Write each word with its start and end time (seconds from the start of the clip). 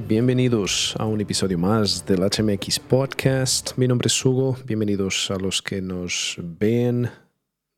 bienvenidos 0.00 0.94
a 0.98 1.06
un 1.06 1.20
episodio 1.20 1.56
más 1.56 2.04
del 2.04 2.20
HMX 2.20 2.80
Podcast. 2.80 3.76
Mi 3.76 3.88
nombre 3.88 4.08
es 4.08 4.24
Hugo, 4.24 4.56
bienvenidos 4.66 5.30
a 5.30 5.36
los 5.36 5.62
que 5.62 5.80
nos 5.80 6.36
ven 6.38 7.08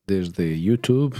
desde 0.06 0.60
YouTube 0.60 1.14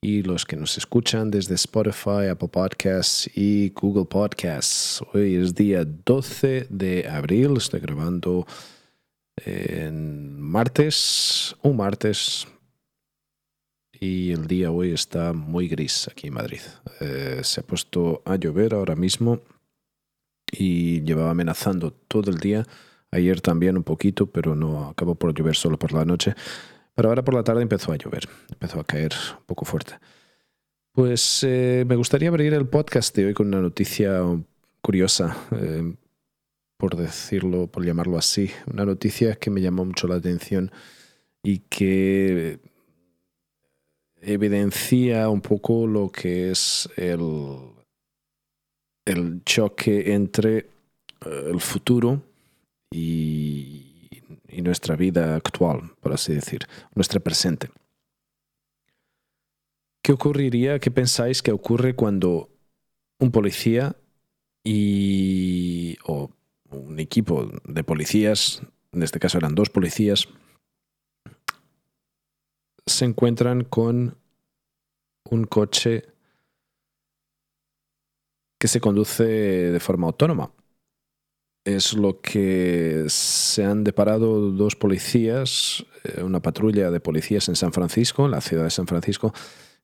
y 0.00 0.22
los 0.22 0.44
que 0.44 0.56
nos 0.56 0.78
escuchan 0.78 1.30
desde 1.30 1.54
Spotify, 1.54 2.28
Apple 2.30 2.48
Podcasts 2.48 3.30
y 3.36 3.70
Google 3.70 4.06
Podcasts. 4.06 5.02
Hoy 5.12 5.36
es 5.36 5.54
día 5.54 5.84
12 5.84 6.66
de 6.70 7.08
abril, 7.08 7.56
estoy 7.56 7.80
grabando 7.80 8.46
en 9.36 10.40
martes, 10.40 11.54
un 11.62 11.76
martes, 11.76 12.48
y 13.92 14.32
el 14.32 14.46
día 14.46 14.70
hoy 14.70 14.92
está 14.92 15.32
muy 15.32 15.68
gris 15.68 16.08
aquí 16.08 16.28
en 16.28 16.34
Madrid. 16.34 16.60
Eh, 17.00 17.40
se 17.42 17.60
ha 17.60 17.64
puesto 17.64 18.22
a 18.24 18.36
llover 18.36 18.74
ahora 18.74 18.96
mismo 18.96 19.40
y 20.50 21.02
llevaba 21.02 21.30
amenazando 21.30 21.92
todo 21.92 22.30
el 22.30 22.38
día. 22.38 22.64
Ayer 23.10 23.40
también 23.40 23.76
un 23.76 23.84
poquito, 23.84 24.26
pero 24.26 24.54
no 24.54 24.88
acabó 24.88 25.14
por 25.14 25.34
llover 25.34 25.56
solo 25.56 25.78
por 25.78 25.92
la 25.92 26.04
noche. 26.04 26.34
Pero 26.94 27.08
ahora 27.08 27.24
por 27.24 27.34
la 27.34 27.44
tarde 27.44 27.62
empezó 27.62 27.92
a 27.92 27.96
llover, 27.96 28.28
empezó 28.50 28.80
a 28.80 28.84
caer 28.84 29.12
un 29.38 29.44
poco 29.46 29.64
fuerte. 29.64 29.94
Pues 30.92 31.44
eh, 31.46 31.84
me 31.86 31.94
gustaría 31.96 32.28
abrir 32.30 32.54
el 32.54 32.66
podcast 32.66 33.14
de 33.14 33.26
hoy 33.26 33.34
con 33.34 33.48
una 33.48 33.60
noticia 33.60 34.22
curiosa, 34.80 35.36
eh, 35.52 35.94
por 36.78 36.96
decirlo, 36.96 37.66
por 37.66 37.84
llamarlo 37.84 38.16
así. 38.16 38.50
Una 38.72 38.86
noticia 38.86 39.36
que 39.36 39.50
me 39.50 39.60
llamó 39.60 39.84
mucho 39.84 40.08
la 40.08 40.14
atención 40.14 40.70
y 41.42 41.58
que 41.68 42.60
evidencia 44.22 45.28
un 45.28 45.42
poco 45.42 45.86
lo 45.86 46.10
que 46.10 46.50
es 46.50 46.88
el, 46.96 47.75
el 49.06 49.42
choque 49.44 50.12
entre 50.12 50.58
eh, 50.58 50.66
el 51.50 51.60
futuro 51.60 52.22
y, 52.90 53.82
nuestra 54.62 54.96
vida 54.96 55.36
actual, 55.36 55.92
por 56.00 56.12
así 56.12 56.34
decir, 56.34 56.66
nuestra 56.94 57.20
presente. 57.20 57.70
¿Qué 60.02 60.12
ocurriría, 60.12 60.80
qué 60.80 60.90
pensáis 60.90 61.40
que 61.40 61.52
ocurre 61.52 61.94
cuando 61.94 62.48
un 63.20 63.30
policía 63.30 63.94
y 64.64 65.98
o 66.04 66.32
un 66.70 66.98
equipo 66.98 67.48
de 67.64 67.84
policías, 67.84 68.60
en 68.92 69.04
este 69.04 69.20
caso 69.20 69.38
eran 69.38 69.54
dos 69.54 69.70
policías, 69.70 70.26
se 72.86 73.04
encuentran 73.04 73.62
con 73.62 74.16
un 75.30 75.44
coche 75.44 76.06
que 78.58 78.68
se 78.68 78.80
conduce 78.80 79.24
de 79.24 79.80
forma 79.80 80.06
autónoma. 80.06 80.52
Es 81.64 81.94
lo 81.94 82.20
que 82.20 83.04
se 83.08 83.64
han 83.64 83.82
deparado 83.82 84.52
dos 84.52 84.76
policías, 84.76 85.84
eh, 86.04 86.22
una 86.22 86.40
patrulla 86.40 86.90
de 86.90 87.00
policías 87.00 87.48
en 87.48 87.56
San 87.56 87.72
Francisco, 87.72 88.24
en 88.24 88.30
la 88.30 88.40
ciudad 88.40 88.64
de 88.64 88.70
San 88.70 88.86
Francisco, 88.86 89.34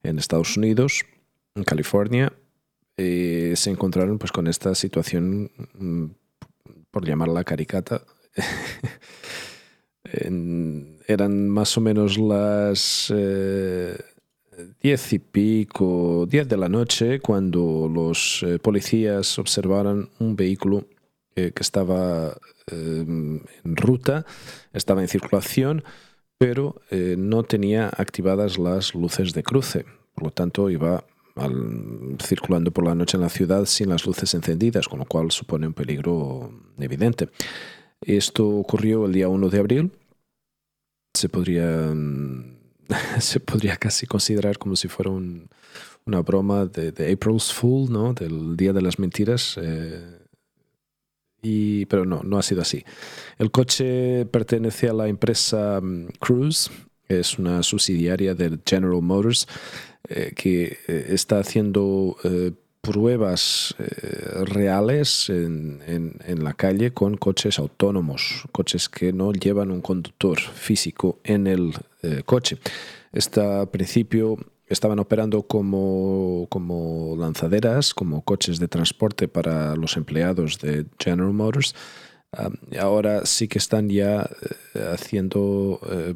en 0.02 0.18
Estados 0.18 0.56
Unidos, 0.56 1.04
en 1.54 1.64
California, 1.64 2.32
y 2.96 3.56
se 3.56 3.70
encontraron 3.70 4.18
pues 4.18 4.30
con 4.30 4.46
esta 4.46 4.74
situación, 4.74 5.50
mm, 5.74 6.04
por 6.90 7.04
llamarla 7.04 7.42
caricata. 7.42 8.04
eran 11.06 11.48
más 11.48 11.76
o 11.76 11.80
menos 11.80 12.18
las 12.18 13.12
eh, 13.14 13.96
diez 14.80 15.12
y 15.12 15.18
pico, 15.18 16.26
diez 16.28 16.48
de 16.48 16.56
la 16.56 16.68
noche, 16.68 17.20
cuando 17.20 17.90
los 17.92 18.42
eh, 18.42 18.58
policías 18.58 19.38
observaron 19.38 20.10
un 20.18 20.36
vehículo 20.36 20.84
eh, 21.34 21.52
que 21.54 21.62
estaba 21.62 22.36
en 22.70 23.42
ruta, 23.64 24.24
estaba 24.72 25.02
en 25.02 25.08
circulación, 25.08 25.82
pero 26.38 26.80
no 26.90 27.42
tenía 27.42 27.88
activadas 27.88 28.58
las 28.58 28.94
luces 28.94 29.32
de 29.32 29.42
cruce. 29.42 29.84
Por 30.14 30.24
lo 30.24 30.30
tanto, 30.30 30.70
iba 30.70 31.04
circulando 32.20 32.70
por 32.70 32.84
la 32.84 32.94
noche 32.94 33.16
en 33.16 33.22
la 33.22 33.28
ciudad 33.28 33.64
sin 33.64 33.88
las 33.88 34.06
luces 34.06 34.32
encendidas, 34.34 34.86
con 34.86 35.00
lo 35.00 35.06
cual 35.06 35.32
supone 35.32 35.66
un 35.66 35.74
peligro 35.74 36.52
evidente. 36.78 37.28
Esto 38.00 38.48
ocurrió 38.48 39.06
el 39.06 39.12
día 39.12 39.28
1 39.28 39.48
de 39.48 39.58
abril 39.58 39.92
se 41.14 41.28
podría, 41.28 41.94
se 43.20 43.40
podría 43.40 43.76
casi 43.76 44.06
considerar 44.06 44.58
como 44.58 44.76
si 44.76 44.88
fuera 44.88 45.10
una 45.10 46.20
broma 46.20 46.66
de, 46.66 47.12
April's 47.12 47.52
Fool, 47.52 47.90
¿no? 47.90 48.12
del 48.12 48.56
Día 48.56 48.72
de 48.72 48.82
las 48.82 48.98
Mentiras. 48.98 49.58
Eh, 49.60 50.18
y, 51.42 51.86
pero 51.86 52.04
no, 52.04 52.22
no 52.22 52.38
ha 52.38 52.42
sido 52.42 52.62
así. 52.62 52.84
El 53.38 53.50
coche 53.50 54.26
pertenece 54.26 54.88
a 54.88 54.92
la 54.92 55.08
empresa 55.08 55.80
mm, 55.80 56.08
Cruise, 56.20 56.70
es 57.08 57.38
una 57.38 57.62
subsidiaria 57.62 58.34
de 58.34 58.58
General 58.64 59.02
Motors, 59.02 59.46
eh, 60.08 60.32
que 60.36 60.78
eh, 60.86 61.06
está 61.10 61.38
haciendo 61.40 62.16
pruebas 62.80 63.76
reales 64.44 65.28
en, 65.30 65.80
en, 65.86 66.42
la 66.42 66.52
calle 66.52 66.92
con 66.92 67.16
coches 67.16 67.60
autónomos, 67.60 68.42
coches 68.50 68.88
que 68.88 69.12
no 69.12 69.32
llevan 69.32 69.70
un 69.70 69.80
conductor 69.80 70.40
físico 70.40 71.20
en 71.22 71.46
el 71.46 71.74
eh, 72.02 72.22
coche. 72.24 72.58
Esta, 73.12 73.66
principio 73.66 74.36
estaban 74.66 74.98
operando 74.98 75.42
como, 75.46 76.46
como 76.48 77.14
lanzaderas, 77.16 77.94
como 77.94 78.22
coches 78.22 78.58
de 78.58 78.66
transporte 78.66 79.28
para 79.28 79.76
los 79.76 79.96
empleados 79.96 80.58
de 80.58 80.86
General 80.98 81.32
Motors. 81.32 81.76
Ah, 82.32 82.50
ahora 82.80 83.24
sí 83.24 83.46
que 83.46 83.58
están 83.58 83.88
ya 83.88 84.28
eh, 84.74 84.90
haciendo 84.92 85.78
eh, 85.88 86.14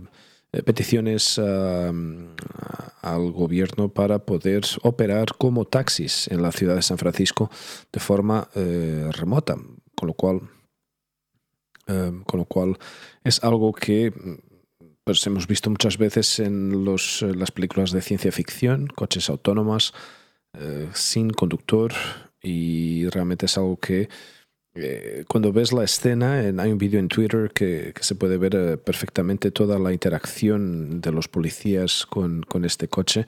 peticiones 0.64 1.38
al 1.38 3.30
gobierno 3.30 3.88
para 3.90 4.18
poder 4.18 4.64
operar 4.82 5.36
como 5.38 5.66
taxis 5.66 6.26
en 6.28 6.42
la 6.42 6.50
ciudad 6.50 6.74
de 6.74 6.82
San 6.82 6.98
Francisco 6.98 7.50
de 7.92 8.00
forma 8.00 8.48
remota, 9.10 9.56
con 9.94 10.06
lo 10.06 10.14
cual, 10.14 10.40
con 11.84 12.38
lo 12.38 12.46
cual 12.46 12.78
es 13.22 13.44
algo 13.44 13.74
que 13.74 14.14
pues, 15.06 15.26
hemos 15.26 15.46
visto 15.46 15.70
muchas 15.70 15.96
veces 15.96 16.40
en 16.40 16.84
los, 16.84 17.22
las 17.22 17.50
películas 17.50 17.92
de 17.92 18.02
ciencia 18.02 18.30
ficción, 18.32 18.88
coches 18.88 19.30
autónomas 19.30 19.94
sin 20.94 21.30
conductor 21.30 21.92
y 22.42 23.06
realmente 23.10 23.44
es 23.44 23.58
algo 23.58 23.76
que 23.76 24.08
eh, 24.76 25.24
cuando 25.26 25.52
ves 25.52 25.72
la 25.72 25.84
escena, 25.84 26.34
hay 26.34 26.70
un 26.70 26.78
vídeo 26.78 27.00
en 27.00 27.08
Twitter 27.08 27.50
que, 27.54 27.94
se 28.00 28.14
puede 28.14 28.36
ver 28.36 28.54
eh, 28.54 28.76
perfectamente 28.76 29.50
toda 29.50 29.78
la 29.78 29.92
interacción 29.92 31.00
de 31.00 31.12
los 31.12 31.28
policías 31.28 32.04
con, 32.04 32.44
este 32.64 32.88
coche. 32.88 33.26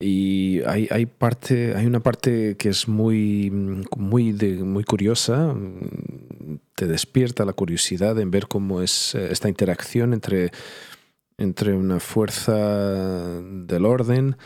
Y 0.00 0.60
hay, 0.66 0.88
hay, 0.90 1.06
parte, 1.06 1.76
hay 1.76 1.86
una 1.86 2.00
parte 2.00 2.56
que 2.56 2.70
es 2.70 2.88
muy, 2.88 3.50
muy, 3.50 4.32
muy 4.32 4.82
curiosa, 4.82 5.54
te 6.74 6.86
despierta 6.88 7.44
la 7.44 7.52
curiosidad 7.52 8.18
en 8.18 8.32
ver 8.32 8.48
cómo 8.48 8.82
es 8.82 9.14
eh, 9.14 9.28
esta 9.30 9.48
interacción 9.48 10.12
entre, 10.12 10.50
entre 11.42 11.74
una 11.74 12.00
fuerza 12.00 13.40
del 13.40 13.84
orden, 13.84 14.36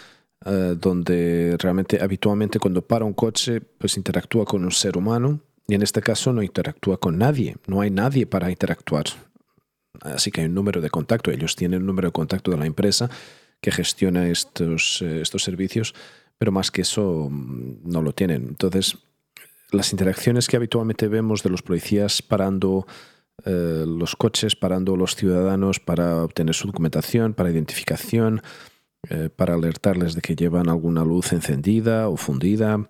donde 0.79 1.57
realmente 1.59 2.01
habitualmente 2.01 2.59
cuando 2.61 2.81
para 2.81 3.05
un 3.05 3.15
coche, 3.15 3.61
pues 3.61 3.97
interactúa 3.97 4.45
con 4.45 4.65
un 4.65 4.71
ser 4.71 4.97
humano 4.97 5.41
y 5.69 5.75
en 5.75 5.83
este 5.83 6.01
caso 6.01 6.33
no 6.33 6.43
interactúa 6.43 6.99
con 6.99 7.19
nadie, 7.19 7.57
no 7.67 7.81
hay 7.81 7.91
nadie 7.91 8.27
para 8.27 8.51
interactuar. 8.51 9.07
Así 10.01 10.31
que 10.31 10.43
hay 10.43 10.47
un 10.47 10.55
número 10.55 10.81
de 10.81 10.91
contacto, 10.91 11.31
ellos 11.31 11.57
tienen 11.57 11.81
un 11.81 11.87
número 11.87 12.09
de 12.09 12.13
contacto 12.13 12.51
de 12.51 12.59
la 12.59 12.67
empresa 12.67 13.11
que 13.61 13.73
gestiona 13.73 14.29
estos, 14.29 15.03
eh, 15.03 15.21
estos 15.21 15.43
servicios, 15.43 15.95
pero 16.39 16.53
más 16.53 16.71
que 16.71 16.83
eso 16.83 17.29
mm, 17.31 17.79
no 17.85 18.03
lo 18.03 18.13
tienen. 18.13 18.47
Entonces, 18.49 18.99
las 19.73 19.93
interacciones 19.93 20.47
que 20.47 20.57
habitualmente 20.57 21.09
vemos 21.09 21.43
de 21.43 21.51
los 21.51 21.63
policías 21.63 22.23
parando 22.23 22.87
eh, 23.47 23.85
los 23.87 24.17
coches, 24.17 24.57
parando 24.57 24.97
los 24.97 25.15
ciudadanos 25.15 25.79
para 25.79 26.25
obtener 26.25 26.55
su 26.55 26.67
documentación, 26.67 27.33
para 27.33 27.51
identificación, 27.51 28.43
eh, 29.09 29.31
para 29.35 29.55
alertarles 29.55 30.15
de 30.17 30.21
que 30.21 30.35
llevan 30.35 30.69
alguna 30.69 31.05
luz 31.05 31.33
encendida 31.33 32.09
o 32.09 32.17
fundida, 32.17 32.89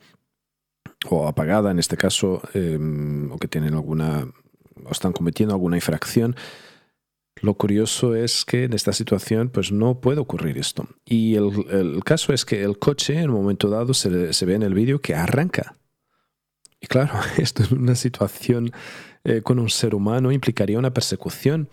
o 1.10 1.28
apagada 1.28 1.70
en 1.70 1.78
este 1.78 1.98
caso, 1.98 2.40
em, 2.54 3.30
o 3.30 3.36
que 3.36 3.48
tienen 3.48 3.74
alguna, 3.74 4.32
o 4.82 4.90
están 4.90 5.12
cometiendo 5.12 5.54
alguna 5.54 5.76
infracción. 5.76 6.34
Lo 7.42 7.54
curioso 7.54 8.14
es 8.14 8.46
que 8.46 8.64
en 8.64 8.72
esta 8.72 8.94
situación 8.94 9.50
pues 9.50 9.70
no 9.72 10.00
puede 10.00 10.20
ocurrir 10.20 10.56
esto. 10.56 10.88
Y 11.04 11.34
el, 11.34 12.02
caso 12.02 12.32
es 12.32 12.46
que 12.46 12.62
el 12.62 12.78
coche 12.78 13.20
en 13.20 13.28
un 13.28 13.36
momento 13.36 13.68
dado 13.68 13.92
se, 13.92 14.08
ve 14.08 14.54
en 14.54 14.62
el 14.62 14.72
vídeo 14.72 15.00
que 15.00 15.14
arranca. 15.14 15.76
Y 16.80 16.86
claro, 16.86 17.12
esto 17.36 17.62
en 17.64 17.82
una 17.82 17.94
situación 17.94 18.72
eh, 19.28 19.43
con 19.43 19.58
un 19.58 19.69
ser 19.69 19.93
humano 19.93 20.31
implicaría 20.31 20.78
una 20.78 20.94
persecución. 20.94 21.69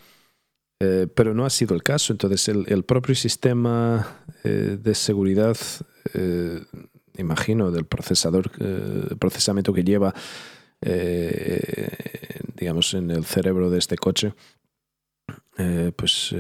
Eh, 0.80 1.08
pero 1.16 1.36
no 1.36 1.46
ha 1.46 1.52
sido 1.52 1.76
el 1.76 1.84
caso. 1.84 2.12
Entonces 2.12 2.48
el, 2.50 2.84
propio 2.84 3.14
sistema 3.14 4.24
eh, 4.44 4.78
de 4.82 4.96
seguridad 4.96 5.56
imagino, 7.16 7.70
del 7.70 7.86
procesador, 7.86 8.52
procesamiento 9.20 9.72
que 9.72 9.84
lleva 9.84 10.14
digamos, 12.56 12.94
en 12.96 13.12
el 13.12 13.24
cerebro 13.24 13.70
de 13.70 13.78
este 13.78 13.96
coche, 13.98 14.34
pues 15.96 16.36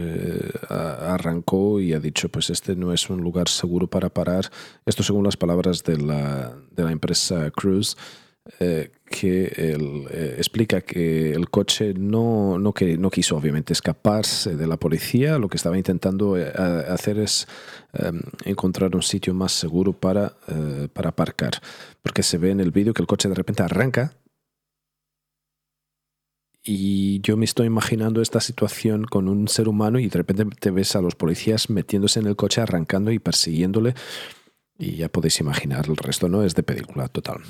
arrancó 0.67 1.79
y 1.79 1.93
ha 1.93 1.99
dicho, 1.99 2.27
pues 2.27 2.49
este 2.49 2.75
no 2.75 2.91
es 2.91 3.09
un 3.09 3.21
lugar 3.21 3.47
seguro 3.47 3.87
para 3.87 4.09
parar. 4.09 4.49
Esto 4.85 5.03
según 5.03 5.23
las 5.23 5.37
palabras 5.37 5.83
de 5.83 5.97
la, 5.97 6.57
de 6.71 6.83
la 6.83 6.91
empresa 6.91 7.51
Cruise. 7.51 7.95
Eh, 8.59 8.91
que 9.05 9.53
eh, 9.55 10.35
explica 10.37 10.81
que 10.81 11.31
el 11.31 11.49
coche 11.49 11.93
no, 11.93 12.59
no, 12.59 12.73
que, 12.73 12.97
no 12.97 13.09
quiso 13.09 13.37
obviamente 13.37 13.71
escaparse 13.71 14.57
de 14.57 14.67
la 14.67 14.75
policía, 14.75 15.37
lo 15.37 15.47
que 15.47 15.55
estaba 15.55 15.77
intentando 15.77 16.37
eh, 16.37 16.51
hacer 16.89 17.19
es 17.19 17.47
em, 17.93 18.19
encontrar 18.43 18.93
un 18.95 19.01
sitio 19.01 19.33
más 19.33 19.53
seguro 19.53 19.93
para, 19.93 20.35
para 20.91 21.09
aparcar, 21.09 21.61
porque 22.01 22.21
se 22.23 22.37
ve 22.37 22.49
en 22.51 22.59
el 22.59 22.71
vídeo 22.71 22.93
que 22.93 23.01
el 23.01 23.07
coche 23.07 23.29
de 23.29 23.35
repente 23.35 23.63
arranca. 23.63 24.17
Y 26.65 27.21
yo 27.21 27.37
me 27.37 27.45
estoy 27.45 27.67
imaginando 27.67 28.21
esta 28.21 28.39
situación 28.41 29.05
con 29.05 29.27
un 29.29 29.47
ser 29.47 29.69
humano 29.69 29.99
y 29.99 30.07
de 30.07 30.17
repente 30.17 30.45
te 30.59 30.71
ves 30.71 30.95
a 30.95 31.01
los 31.01 31.15
policías 31.15 31.69
metiéndose 31.69 32.19
en 32.19 32.27
el 32.27 32.35
coche, 32.35 32.61
arrancando 32.61 33.11
y 33.11 33.19
persiguiéndole 33.19 33.95
y 34.83 34.97
ya 34.97 35.09
podéis 35.09 35.39
imaginar, 35.39 35.85
el 35.87 35.97
resto 35.97 36.27
no 36.27 36.43
es 36.43 36.55
de 36.55 36.63
película 36.63 37.07
total. 37.07 37.41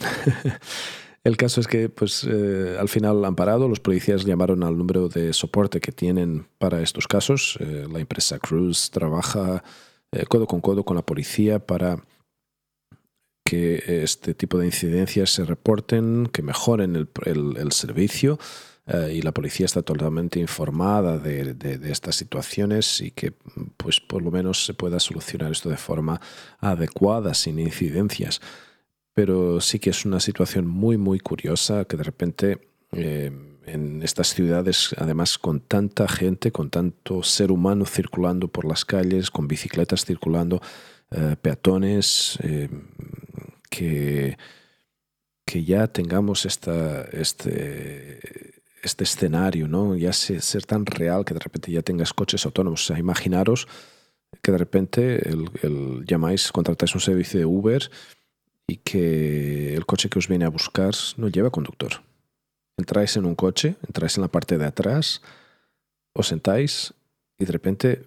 el 1.24 1.38
caso 1.38 1.62
es 1.62 1.68
que 1.68 1.90
pues, 1.90 2.28
eh, 2.30 2.78
al 2.80 2.90
final 2.90 3.26
han 3.26 3.36
parado, 3.36 3.68
los 3.68 3.80
policías 3.80 4.24
llamaron 4.24 4.64
al 4.64 4.78
número 4.78 5.10
de 5.10 5.34
soporte 5.34 5.80
que 5.80 5.92
tienen 5.92 6.46
para 6.60 6.82
estos 6.82 7.08
casos. 7.08 7.58
Eh, 7.60 7.88
la 7.92 8.00
empresa 8.00 8.38
Cruz 8.40 8.92
trabaja 8.92 9.64
eh, 10.12 10.26
codo 10.28 10.46
con 10.46 10.62
codo 10.62 10.84
con 10.84 10.96
la 10.96 11.06
policía 11.06 11.60
para 11.60 12.04
que 13.44 14.04
este 14.04 14.34
tipo 14.34 14.58
de 14.58 14.68
incidencias 14.68 15.32
se 15.32 15.44
reporten, 15.44 16.28
que 16.28 16.42
mejoren 16.42 16.96
el 16.96 17.72
servicio. 17.72 18.40
Eh, 18.86 19.14
y 19.16 19.22
la 19.22 19.32
policía 19.32 19.66
está 19.66 19.82
totalmente 19.82 20.40
informada 20.40 21.18
de, 21.18 21.80
estas 21.90 22.16
situaciones 22.16 23.00
y 23.00 23.12
que 23.12 23.32
pues 23.78 24.02
por 24.02 24.22
lo 24.22 24.30
menos 24.30 24.66
se 24.66 24.74
pueda 24.74 25.00
solucionar 25.00 25.52
esto 25.52 25.70
de 25.70 25.78
forma 25.78 26.20
adecuada, 26.60 27.34
sin 27.34 27.60
incidencias. 27.60 28.42
Pero 29.14 29.62
sí 29.62 29.80
que 29.80 29.92
es 29.92 30.06
una 30.06 30.20
situación 30.20 30.68
muy, 30.68 30.98
muy 30.98 31.20
curiosa 31.20 31.86
que 31.86 31.98
de 31.98 32.04
repente 32.04 32.68
eh, 32.92 33.32
en 33.66 34.02
estas 34.04 34.34
ciudades, 34.34 34.94
además 34.98 35.38
con 35.38 35.62
tanta 35.62 36.08
gente, 36.08 36.52
con 36.52 36.70
tanto 36.70 37.24
ser 37.24 37.52
humano 37.52 37.86
circulando 37.86 38.50
por 38.50 38.66
las 38.66 38.84
calles, 38.84 39.32
con 39.32 39.48
bicicletas 39.48 40.04
circulando, 40.04 40.62
eh, 41.12 41.38
peatones, 41.42 42.38
que, 43.70 44.38
que 45.46 45.64
ya 45.64 45.88
tengamos 45.88 46.46
esta, 46.46 47.04
este, 47.04 48.54
este 48.84 49.06
escenario, 49.06 49.68
¿no? 49.68 49.96
Ya 49.96 50.14
ser, 50.14 50.66
tan 50.66 50.86
real 50.86 51.26
que 51.26 51.34
de 51.34 51.40
repente 51.40 51.72
ya 51.72 51.82
tengas 51.82 52.14
coches 52.14 52.46
autónomos. 52.46 52.90
O 52.92 52.98
imaginaros 52.98 53.68
que 54.42 54.52
de 54.52 54.58
repente 54.58 55.30
el, 55.30 56.06
llamáis, 56.06 56.52
contratáis 56.52 56.94
un 56.94 57.02
servicio 57.02 57.40
de 57.40 57.46
Uber 57.46 57.90
y 58.68 58.78
que 58.78 59.74
el 59.76 59.86
coche 59.86 60.10
que 60.10 60.20
os 60.20 60.28
viene 60.28 60.46
a 60.46 60.50
buscar 60.50 60.94
no 61.18 61.30
lleva 61.30 61.50
conductor. 61.50 62.04
Entráis 62.78 63.16
en 63.16 63.26
un 63.26 63.36
coche, 63.36 63.76
entráis 63.88 64.18
en 64.18 64.22
la 64.22 64.28
parte 64.28 64.58
de 64.58 64.66
atrás, 64.66 65.22
os 66.14 66.28
sentáis 66.28 66.94
y 67.40 67.46
de 67.46 67.52
repente 67.52 68.06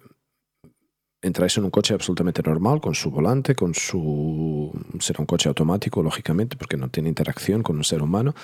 entráis 1.21 1.57
en 1.57 1.63
un 1.63 1.71
coche 1.71 1.93
absolutamente 1.93 2.43
normal, 2.43 2.79
con 2.81 2.93
su 2.93 3.09
volante, 3.09 3.55
con 3.55 3.73
su... 3.73 4.71
será 4.99 5.21
un 5.21 5.25
coche 5.25 5.49
automático, 5.49 6.03
lógicamente, 6.03 6.55
porque 6.55 6.77
no 6.77 6.89
tiene 6.89 7.09
interacción 7.09 7.63
con 7.63 7.77
un 7.77 7.83
ser 7.83 8.03
humano 8.03 8.35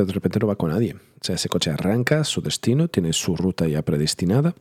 pero 0.00 0.06
de 0.06 0.12
repente 0.14 0.38
no 0.38 0.46
va 0.46 0.56
con 0.56 0.70
nadie. 0.70 0.94
O 0.94 1.24
sea, 1.24 1.34
ese 1.34 1.50
coche 1.50 1.70
arranca 1.70 2.24
su 2.24 2.40
destino, 2.40 2.88
tiene 2.88 3.12
su 3.12 3.36
ruta 3.36 3.68
ya 3.68 3.82
predestinada 3.82 4.54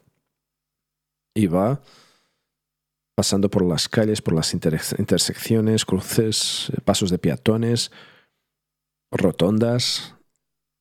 y 1.33 1.47
va 1.47 1.81
pasando 3.15 3.49
por 3.49 3.63
las 3.63 3.87
calles, 3.87 4.21
por 4.21 4.33
las 4.33 4.53
intersecciones, 4.53 5.85
cruces, 5.85 6.71
pasos 6.83 7.09
de 7.09 7.19
peatones, 7.19 7.91
rotondas, 9.11 10.15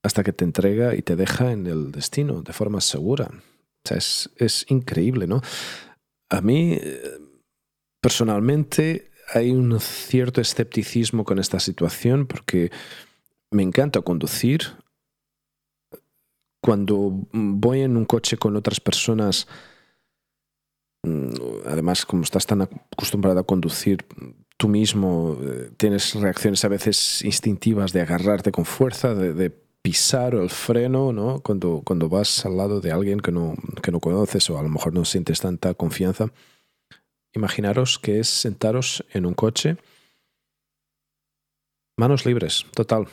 hasta 0.02 0.24
que 0.24 0.32
te 0.32 0.44
entrega 0.44 0.94
y 0.94 1.02
te 1.02 1.14
deja 1.14 1.52
en 1.52 1.66
el 1.68 1.92
destino 1.92 2.42
de 2.42 2.52
forma 2.52 2.80
segura. 2.80 3.30
O 3.30 3.88
sea, 3.88 3.96
es, 3.96 4.30
es 4.36 4.66
increíble, 4.68 5.26
¿no? 5.26 5.40
A 6.30 6.40
mí, 6.40 6.80
personalmente, 8.00 9.12
hay 9.34 9.50
un 9.50 9.78
cierto 9.80 10.40
escepticismo 10.40 11.24
con 11.24 11.38
esta 11.38 11.60
situación 11.60 12.26
porque 12.26 12.70
me 13.50 13.62
encanta 13.62 14.00
conducir. 14.02 14.62
Cuando 16.60 17.26
voy 17.32 17.82
en 17.82 17.96
un 17.96 18.04
coche 18.04 18.36
con 18.36 18.56
otras 18.56 18.80
personas, 18.80 19.46
mm, 21.02 21.30
además 21.66 22.04
como 22.04 22.22
estás 22.22 22.46
tan 22.46 22.62
acostumbrado 22.62 23.40
a 23.40 23.46
conducir 23.46 24.04
tú 24.56 24.68
mismo, 24.68 25.38
eh, 25.40 25.70
tienes 25.76 26.14
reacciones 26.14 26.64
a 26.64 26.68
veces 26.68 27.22
instintivas 27.24 27.92
de 27.92 28.00
agarrarte 28.02 28.50
con 28.52 28.64
fuerza, 28.64 29.14
de, 29.14 29.68
pisar 29.80 30.34
el 30.34 30.50
freno, 30.50 31.12
¿no? 31.12 31.40
Cuando, 31.40 31.82
cuando 31.84 32.08
vas 32.08 32.44
al 32.44 32.56
lado 32.56 32.80
de 32.80 32.90
alguien 32.90 33.20
que 33.20 33.30
no, 33.30 33.54
que 33.80 33.92
no 33.92 34.00
conoces 34.00 34.50
o 34.50 34.58
a 34.58 34.62
lo 34.62 34.68
mejor 34.68 34.92
no 34.92 35.04
sientes 35.04 35.40
tanta 35.40 35.72
confianza. 35.72 36.32
Imaginaros 37.32 37.98
que 37.98 38.18
es 38.18 38.28
sentaros 38.28 39.04
en 39.12 39.24
un 39.24 39.34
coche, 39.34 39.76
manos 41.96 42.26
libres, 42.26 42.66
total 42.74 43.06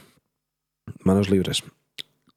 manos 1.03 1.29
libres. 1.29 1.63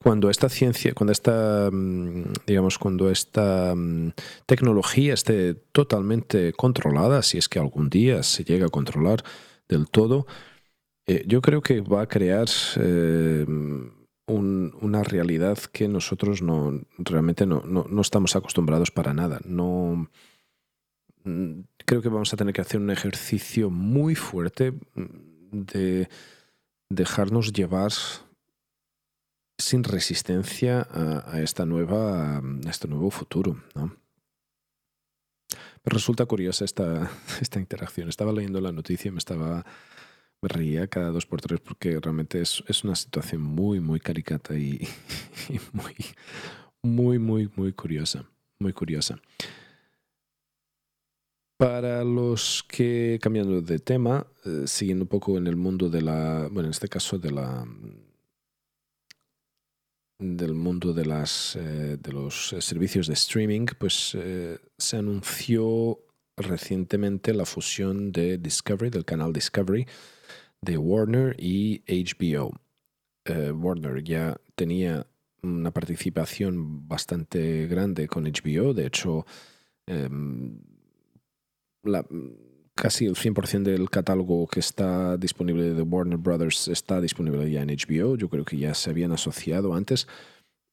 Cuando 0.00 0.30
esta 0.30 0.48
ciencia, 0.48 0.94
cuando 0.94 1.12
esta, 1.12 1.70
mm, 1.72 2.32
digamos, 2.46 2.78
cuando 2.78 3.10
esta 3.10 3.74
mm, 3.74 4.12
tecnología 4.46 5.14
esté 5.14 5.54
totalmente 5.54 6.52
controlada, 6.52 7.22
si 7.22 7.38
es 7.38 7.48
que 7.48 7.58
algún 7.58 7.90
día 7.90 8.22
se 8.22 8.44
llega 8.44 8.66
a 8.66 8.70
controlar 8.70 9.24
del 9.68 9.88
todo, 9.88 10.26
eh, 11.06 11.24
yo 11.26 11.40
creo 11.42 11.62
que 11.62 11.80
va 11.80 12.02
a 12.02 12.08
crear 12.08 12.46
eh, 12.76 13.44
una 14.28 15.02
realidad 15.02 15.58
que 15.72 15.88
nosotros 15.88 16.42
no 16.42 16.80
realmente 16.98 17.46
no, 17.46 17.62
no, 17.62 18.00
estamos 18.00 18.36
acostumbrados 18.36 18.90
para 18.90 19.14
nada. 19.14 19.40
No 19.44 20.08
mm, 21.24 21.60
creo 21.84 22.02
que 22.02 22.08
vamos 22.08 22.32
a 22.32 22.36
tener 22.36 22.54
que 22.54 22.60
hacer 22.60 22.80
un 22.80 22.90
ejercicio 22.90 23.70
muy 23.70 24.14
fuerte 24.14 24.74
de 25.50 26.08
dejarnos 26.90 27.52
llevar 27.52 27.92
sin 29.58 29.82
resistencia 29.82 30.86
a, 30.90 31.40
esta 31.40 31.66
nueva, 31.66 32.40
este 32.68 32.86
nuevo 32.88 33.10
futuro. 33.10 33.60
¿no? 33.74 33.96
Resulta 35.84 36.26
curiosa 36.26 36.64
esta, 36.64 37.10
esta 37.40 37.58
interacción. 37.58 38.08
Estaba 38.08 38.32
leyendo 38.32 38.60
la 38.60 38.72
noticia 38.72 39.08
y 39.08 39.12
me 39.12 39.18
estaba 39.18 39.66
reía 40.40 40.86
cada 40.86 41.10
dos 41.10 41.26
por 41.26 41.40
tres 41.40 41.58
porque 41.58 41.98
realmente 41.98 42.40
es, 42.40 42.62
es 42.68 42.84
una 42.84 42.94
situación 42.94 43.42
muy, 43.42 43.80
muy 43.80 43.98
caricata 43.98 44.54
y, 44.58 44.86
muy, 45.72 45.94
muy, 46.82 47.18
muy, 47.18 47.50
muy 47.56 47.72
curiosa. 47.72 48.24
Muy 48.60 48.72
curiosa. 48.72 49.20
Para 51.58 52.04
los 52.04 52.64
que, 52.68 53.18
cambiando 53.20 53.60
de 53.62 53.80
tema, 53.80 54.26
eh, 54.44 54.62
siguiendo 54.66 55.04
un 55.04 55.08
poco 55.08 55.36
en 55.38 55.48
el 55.48 55.56
mundo 55.56 55.88
de 55.88 56.02
la, 56.02 56.48
bueno, 56.52 56.68
en 56.68 56.70
este 56.70 56.88
caso 56.88 57.18
de 57.18 57.32
la, 57.32 57.66
del 60.18 60.54
mundo 60.54 60.92
de, 60.92 61.06
las, 61.06 61.56
eh, 61.56 61.96
de 61.96 62.12
los 62.12 62.52
eh, 62.52 62.60
servicios 62.60 63.06
de 63.06 63.14
streaming, 63.14 63.66
pues 63.78 64.16
eh, 64.18 64.58
se 64.76 64.96
anunció 64.96 66.00
recientemente 66.36 67.32
la 67.32 67.44
fusión 67.44 68.10
de 68.10 68.38
Discovery, 68.38 68.90
del 68.90 69.04
canal 69.04 69.32
Discovery, 69.32 69.86
de 70.60 70.78
Warner 70.78 71.36
y 71.38 71.82
HBO. 71.86 72.52
Warner 73.28 74.02
ya 74.02 74.40
tenía 74.54 75.06
una 75.42 75.70
participación 75.70 76.88
bastante 76.88 77.66
grande 77.66 78.08
con 78.08 78.24
HBO, 78.24 78.72
de 78.72 78.86
hecho, 78.86 79.26
em, 79.86 80.58
la, 81.82 82.06
casi 82.80 83.06
el 83.06 83.14
100% 83.14 83.62
del 83.62 83.90
catálogo 83.90 84.46
que 84.46 84.60
está 84.60 85.16
disponible 85.16 85.74
de 85.74 85.82
Warner 85.82 86.18
Brothers 86.18 86.68
está 86.68 87.00
disponible 87.00 87.50
ya 87.50 87.62
en 87.62 87.68
HBO. 87.68 88.16
Yo 88.16 88.28
creo 88.28 88.44
que 88.44 88.56
ya 88.56 88.74
se 88.74 88.90
habían 88.90 89.12
asociado 89.12 89.74
antes. 89.74 90.06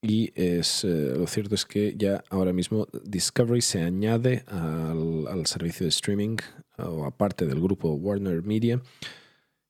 Y 0.02 0.32
es, 0.36 0.84
eh, 0.84 1.14
lo 1.18 1.26
cierto 1.26 1.56
es 1.56 1.66
que 1.66 1.96
ya 1.98 2.24
ahora 2.30 2.54
mismo 2.54 2.88
Discovery 3.04 3.62
se 3.62 3.82
añade 3.82 4.44
al, 4.48 5.46
servicio 5.48 5.86
de 5.86 5.90
streaming 5.90 6.38
o 6.78 7.06
aparte 7.06 7.46
del 7.46 7.60
grupo 7.60 7.94
Warner 7.94 8.44
Media 8.44 8.82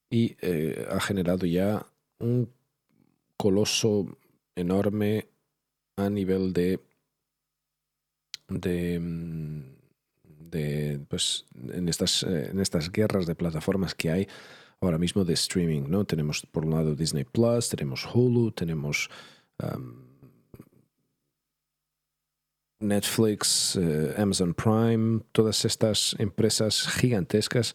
y 0.10 0.36
eh, 0.42 0.88
ha 0.92 1.00
generado 1.00 1.46
ya 1.46 1.86
un 2.20 2.50
coloso 3.38 4.18
enorme 4.56 5.28
a 5.98 6.10
nivel 6.10 6.54
de, 6.54 6.80
de 8.50 9.00
pues, 11.08 11.46
en, 11.72 11.90
estas, 11.90 12.24
eh, 12.24 12.50
en 12.52 12.60
estas 12.60 12.92
guerras 12.92 13.26
de 13.26 13.36
plataformas 13.36 13.96
que 13.96 14.12
hay, 14.12 14.28
ahora 14.82 14.98
mismo 14.98 15.24
de 15.24 15.34
streaming, 15.34 15.84
¿no? 15.88 16.06
Tenemos 16.06 16.46
por 16.52 16.66
un 16.66 16.72
lado 16.72 16.96
Disney 16.96 17.24
Plus, 17.24 17.70
tenemos 17.70 18.08
Hulu, 18.14 18.52
tenemos 18.52 19.10
Netflix, 22.80 23.78
eh, 23.82 24.14
Amazon 24.18 24.54
Prime, 24.54 25.22
todas 25.32 25.64
estas 25.66 26.16
empresas 26.20 26.88
gigantescas 26.88 27.74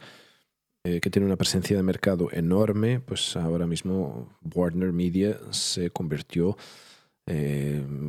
eh, 0.84 1.00
que 1.00 1.10
tienen 1.10 1.26
una 1.26 1.36
presencia 1.36 1.76
de 1.76 1.82
mercado 1.82 2.28
enorme, 2.32 3.00
pues 3.00 3.34
ahora 3.36 3.66
mismo 3.66 4.28
Warner 4.54 4.92
Media 4.92 5.38
se 5.50 5.90
convirtió 5.90 6.56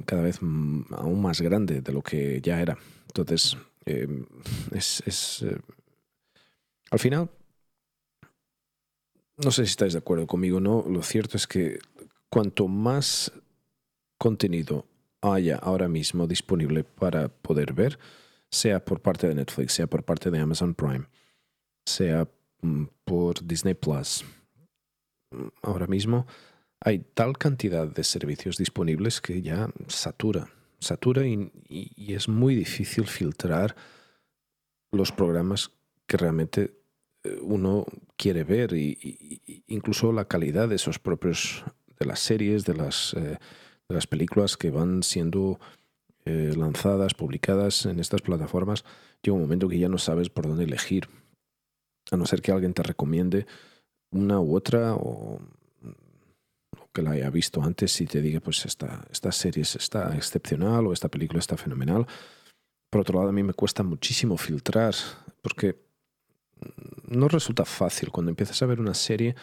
cada 0.05 0.23
vez 0.23 0.39
aún 0.41 1.21
más 1.21 1.41
grande 1.41 1.81
de 1.81 1.93
lo 1.93 2.01
que 2.01 2.41
ya 2.41 2.59
era. 2.59 2.75
Entonces, 3.05 3.55
es, 4.71 5.03
es 5.05 5.45
al 6.91 6.99
final, 6.99 7.29
no 9.37 9.51
sé 9.51 9.65
si 9.65 9.71
estáis 9.71 9.93
de 9.93 9.99
acuerdo 9.99 10.27
conmigo 10.27 10.57
o 10.57 10.59
no, 10.59 10.85
lo 10.87 11.01
cierto 11.03 11.37
es 11.37 11.47
que 11.47 11.79
cuanto 12.29 12.67
más 12.67 13.31
contenido 14.17 14.85
haya 15.21 15.55
ahora 15.55 15.87
mismo 15.87 16.27
disponible 16.27 16.83
para 16.83 17.29
poder 17.29 17.73
ver, 17.73 17.97
sea 18.49 18.83
por 18.83 19.01
parte 19.01 19.27
de 19.27 19.35
Netflix, 19.35 19.73
sea 19.73 19.87
por 19.87 20.03
parte 20.03 20.29
de 20.31 20.39
Amazon 20.39 20.73
Prime, 20.73 21.05
sea 21.85 22.27
mm, 22.61 22.85
por 23.05 23.45
Disney 23.45 23.73
Plus. 23.73 24.25
Mm, 25.31 25.47
ahora 25.61 25.87
mismo 25.87 26.27
hay 26.81 26.99
tal 26.99 27.37
cantidad 27.37 27.87
de 27.87 28.03
servicios 28.03 28.57
disponibles 28.57 29.21
que 29.21 29.41
ya 29.41 29.69
satura, 29.87 30.49
satura 30.81 31.25
y, 31.25 31.51
es 32.13 32.27
muy 32.27 32.55
difícil 32.55 33.07
filtrar 33.07 33.75
los 34.91 35.13
programas 35.13 35.71
que 36.05 36.17
realmente 36.17 36.75
eh, 37.23 37.39
uno 37.41 37.85
quiere 38.17 38.43
ver 38.43 38.73
y, 38.73 39.63
incluso 39.67 40.11
la 40.11 40.25
calidad 40.25 40.67
de 40.67 40.75
esos 40.75 40.99
propios 40.99 41.63
de 41.97 42.05
las 42.05 42.19
series, 42.19 42.65
de 42.65 42.73
las 42.73 43.13
eh, 43.13 43.37
las 43.91 44.07
películas 44.07 44.57
que 44.57 44.71
van 44.71 45.03
siendo 45.03 45.59
eh, 46.25 46.53
lanzadas, 46.55 47.13
publicadas 47.13 47.85
en 47.85 47.99
estas 47.99 48.21
plataformas, 48.21 48.83
llega 49.21 49.35
un 49.35 49.41
momento 49.41 49.67
que 49.67 49.79
ya 49.79 49.89
no 49.89 49.97
sabes 49.97 50.29
por 50.29 50.47
dónde 50.47 50.63
elegir. 50.63 51.07
A 52.11 52.17
no 52.17 52.25
ser 52.25 52.41
que 52.41 52.51
alguien 52.51 52.73
te 52.73 52.83
recomiende 52.83 53.45
una 54.11 54.39
u 54.39 54.55
otra 54.55 54.95
o, 54.95 55.39
que 56.93 57.01
la 57.01 57.11
haya 57.11 57.29
visto 57.29 57.63
antes 57.63 57.99
y 58.01 58.05
te 58.05 58.21
diga, 58.21 58.39
pues 58.39 58.65
esta, 58.65 59.05
esta 59.11 59.31
serie 59.31 59.63
está 59.63 60.15
excepcional 60.15 60.87
o 60.87 60.93
esta 60.93 61.09
película 61.09 61.39
está 61.39 61.57
fenomenal. 61.57 62.05
Por 62.89 63.01
otro 63.01 63.19
lado, 63.19 63.29
a 63.29 63.33
mí 63.33 63.43
me 63.43 63.53
cuesta 63.53 63.83
muchísimo 63.83 64.37
filtrar 64.37 64.93
porque 65.41 65.77
no 67.07 67.27
resulta 67.27 67.65
fácil 67.65 68.09
cuando 68.11 68.29
empiezas 68.29 68.61
a 68.61 68.65
ver 68.65 68.79
una 68.79 68.93
serie 68.93 69.35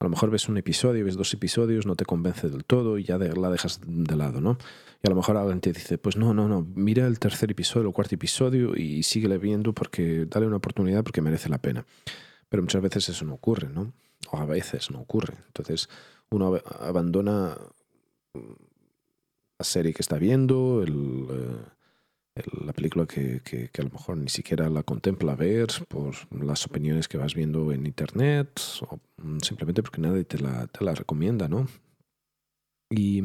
a 0.00 0.04
lo 0.04 0.10
mejor 0.10 0.30
ves 0.30 0.48
un 0.48 0.56
episodio, 0.56 1.04
ves 1.04 1.14
dos 1.16 1.34
episodios, 1.34 1.84
no 1.84 1.94
te 1.94 2.06
convence 2.06 2.48
del 2.48 2.64
todo 2.64 2.96
y 2.96 3.04
ya 3.04 3.18
la 3.18 3.50
dejas 3.50 3.80
de 3.86 4.16
lado, 4.16 4.40
¿no? 4.40 4.56
Y 5.02 5.06
a 5.06 5.10
lo 5.10 5.16
mejor 5.16 5.36
alguien 5.36 5.60
te 5.60 5.74
dice, 5.74 5.98
pues 5.98 6.16
no, 6.16 6.32
no, 6.32 6.48
no, 6.48 6.66
mira 6.74 7.06
el 7.06 7.18
tercer 7.18 7.50
episodio, 7.50 7.88
el 7.88 7.94
cuarto 7.94 8.14
episodio 8.14 8.74
y 8.74 9.02
síguele 9.02 9.36
viendo 9.36 9.74
porque 9.74 10.24
dale 10.24 10.46
una 10.46 10.56
oportunidad 10.56 11.04
porque 11.04 11.20
merece 11.20 11.50
la 11.50 11.58
pena. 11.58 11.84
Pero 12.48 12.62
muchas 12.62 12.80
veces 12.80 13.10
eso 13.10 13.26
no 13.26 13.34
ocurre, 13.34 13.68
¿no? 13.68 13.92
O 14.30 14.38
a 14.38 14.46
veces 14.46 14.90
no 14.90 15.00
ocurre. 15.00 15.34
Entonces 15.48 15.90
uno 16.30 16.60
abandona 16.80 17.56
la 18.34 19.64
serie 19.64 19.92
que 19.92 20.02
está 20.02 20.16
viendo. 20.18 20.84
Eh, 20.84 22.44
la 22.64 22.72
película 22.72 23.06
que, 23.06 23.40
que, 23.42 23.70
a 23.78 23.82
lo 23.82 23.90
mejor 23.90 24.16
ni 24.16 24.28
siquiera 24.28 24.70
la 24.70 24.82
contempla 24.82 25.34
ver 25.34 25.68
por 25.88 26.14
las 26.42 26.64
opiniones 26.64 27.08
que 27.08 27.18
vas 27.18 27.34
viendo 27.34 27.72
en 27.72 27.86
internet 27.86 28.60
o 28.82 28.98
simplemente 29.42 29.82
porque 29.82 30.00
nadie 30.00 30.24
te 30.24 30.38
la, 30.38 30.66
te 30.68 30.84
la 30.84 30.94
recomienda, 30.94 31.48
¿no? 31.48 31.66
Y, 32.88 33.22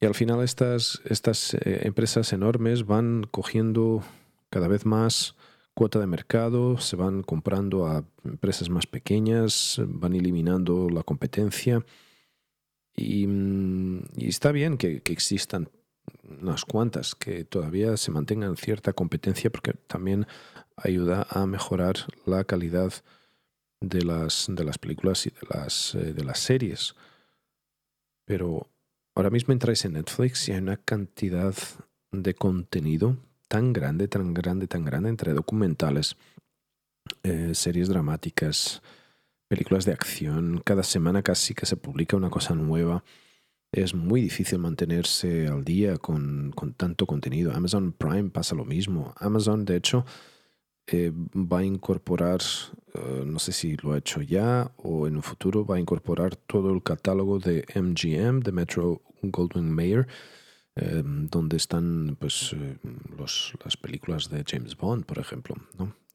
y, 0.00 0.06
al 0.06 0.14
final 0.14 0.42
estas, 0.42 1.00
estas 1.04 1.54
eh, 1.54 1.80
empresas 1.84 2.32
enormes 2.32 2.86
van 2.86 3.24
cogiendo 3.30 4.02
cada 4.50 4.68
vez 4.68 4.84
más 4.84 5.36
cuota 5.74 5.98
de 5.98 6.06
mercado, 6.06 6.78
se 6.78 6.96
van 6.96 7.22
comprando 7.22 7.86
a 7.86 8.04
empresas 8.24 8.68
más 8.68 8.86
pequeñas, 8.86 9.80
van 9.86 10.14
eliminando 10.14 10.88
la 10.88 11.02
competencia 11.02 11.84
y, 12.94 13.26
y 14.16 14.28
está 14.28 14.52
bien 14.52 14.76
que, 14.76 15.00
que 15.00 15.12
existan 15.12 15.70
unas 16.40 16.64
cuantas 16.64 17.14
que 17.14 17.44
todavía 17.44 17.96
se 17.96 18.10
mantengan 18.10 18.56
cierta 18.56 18.92
competencia 18.92 19.50
porque 19.50 19.72
también 19.86 20.26
ayuda 20.76 21.26
a 21.30 21.46
mejorar 21.46 21.96
la 22.26 22.44
calidad 22.44 22.92
de 23.80 24.02
las, 24.02 24.46
de 24.48 24.64
las 24.64 24.78
películas 24.78 25.26
y 25.26 25.30
de 25.30 25.46
las, 25.50 25.94
eh, 25.94 26.14
de 26.14 26.24
las 26.24 26.38
series. 26.38 26.94
Pero 28.24 28.70
ahora 29.14 29.30
mismo 29.30 29.52
entráis 29.52 29.84
en 29.84 29.94
Netflix 29.94 30.48
y 30.48 30.52
hay 30.52 30.58
una 30.58 30.76
cantidad 30.76 31.54
de 32.12 32.34
contenido 32.34 33.16
tan 33.52 33.74
grande, 33.74 34.08
tan 34.08 34.32
grande, 34.32 34.66
tan 34.66 34.82
grande 34.82 35.10
entre 35.10 35.34
documentales, 35.34 36.16
eh, 37.22 37.50
series 37.54 37.86
dramáticas, 37.86 38.80
películas 39.46 39.84
de 39.84 39.92
acción. 39.92 40.62
Cada 40.64 40.82
semana 40.82 41.22
casi 41.22 41.52
que 41.52 41.66
se 41.66 41.76
publica 41.76 42.16
una 42.16 42.30
cosa 42.30 42.54
nueva 42.54 43.04
es 43.70 43.94
muy 43.94 44.22
difícil 44.22 44.58
mantenerse 44.58 45.48
al 45.48 45.64
día 45.64 45.98
con, 45.98 46.54
tanto 46.78 47.04
contenido. 47.04 47.52
Amazon 47.52 47.92
Prime 47.92 48.30
pasa 48.30 48.54
lo 48.54 48.64
mismo. 48.64 49.12
Amazon, 49.18 49.66
de 49.66 49.76
hecho, 49.76 50.06
eh, 50.86 51.12
va 51.34 51.58
a 51.58 51.64
incorporar, 51.64 52.40
eh, 52.94 53.24
no 53.26 53.38
sé 53.38 53.52
si 53.52 53.76
lo 53.76 53.92
ha 53.92 53.98
hecho 53.98 54.22
ya 54.22 54.72
o 54.78 55.06
en 55.06 55.16
un 55.16 55.22
futuro, 55.22 55.66
va 55.66 55.76
a 55.76 55.80
incorporar 55.80 56.36
todo 56.36 56.72
el 56.72 56.82
catálogo 56.82 57.38
de 57.38 57.66
MGM, 57.74 58.40
de 58.40 58.52
Metro 58.52 59.02
Goldwyn 59.20 59.70
Mayer, 59.70 60.08
eh, 60.76 61.02
donde 61.04 61.56
están 61.56 62.16
pues, 62.18 62.54
las 63.18 63.76
películas 63.76 64.30
de 64.30 64.44
James 64.46 64.76
Bond, 64.76 65.04
por 65.04 65.18
ejemplo. 65.18 65.56